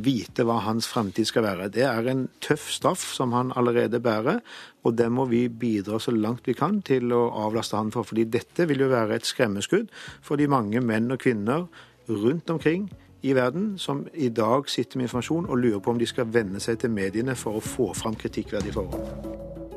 vite 0.01 0.41
hva 0.47 0.55
hans 0.65 0.87
fremtid 0.89 1.27
skal 1.29 1.43
være. 1.45 1.67
Det 1.69 1.83
er 1.85 2.07
en 2.09 2.23
tøff 2.41 2.63
straff 2.73 3.03
som 3.13 3.35
han 3.35 3.51
allerede 3.53 3.99
bærer. 4.01 4.39
Og 4.81 4.95
det 4.97 5.07
må 5.13 5.27
vi 5.29 5.43
bidra 5.45 5.99
så 6.01 6.13
langt 6.15 6.47
vi 6.49 6.55
kan 6.57 6.79
til 6.85 7.13
å 7.13 7.27
avlaste 7.43 7.77
han 7.77 7.91
for. 7.93 8.07
fordi 8.07 8.25
dette 8.33 8.65
vil 8.65 8.81
jo 8.81 8.89
være 8.89 9.19
et 9.19 9.27
skremmeskudd 9.51 9.87
for 10.21 10.35
de 10.35 10.47
mange 10.47 10.81
menn 10.81 11.11
og 11.11 11.19
kvinner 11.19 11.67
rundt 12.09 12.49
omkring 12.49 12.91
i 13.21 13.33
verden 13.33 13.77
som 13.77 14.07
i 14.13 14.29
dag 14.29 14.69
sitter 14.69 14.97
med 14.97 15.03
informasjon 15.03 15.45
og 15.45 15.57
lurer 15.57 15.79
på 15.79 15.91
om 15.91 15.99
de 15.99 16.05
skal 16.05 16.33
venne 16.33 16.59
seg 16.59 16.79
til 16.79 16.91
mediene 16.91 17.35
for 17.35 17.59
å 17.59 17.61
få 17.61 17.93
fram 17.93 18.15
kritikkverdige 18.15 18.73
forhold. 18.73 19.70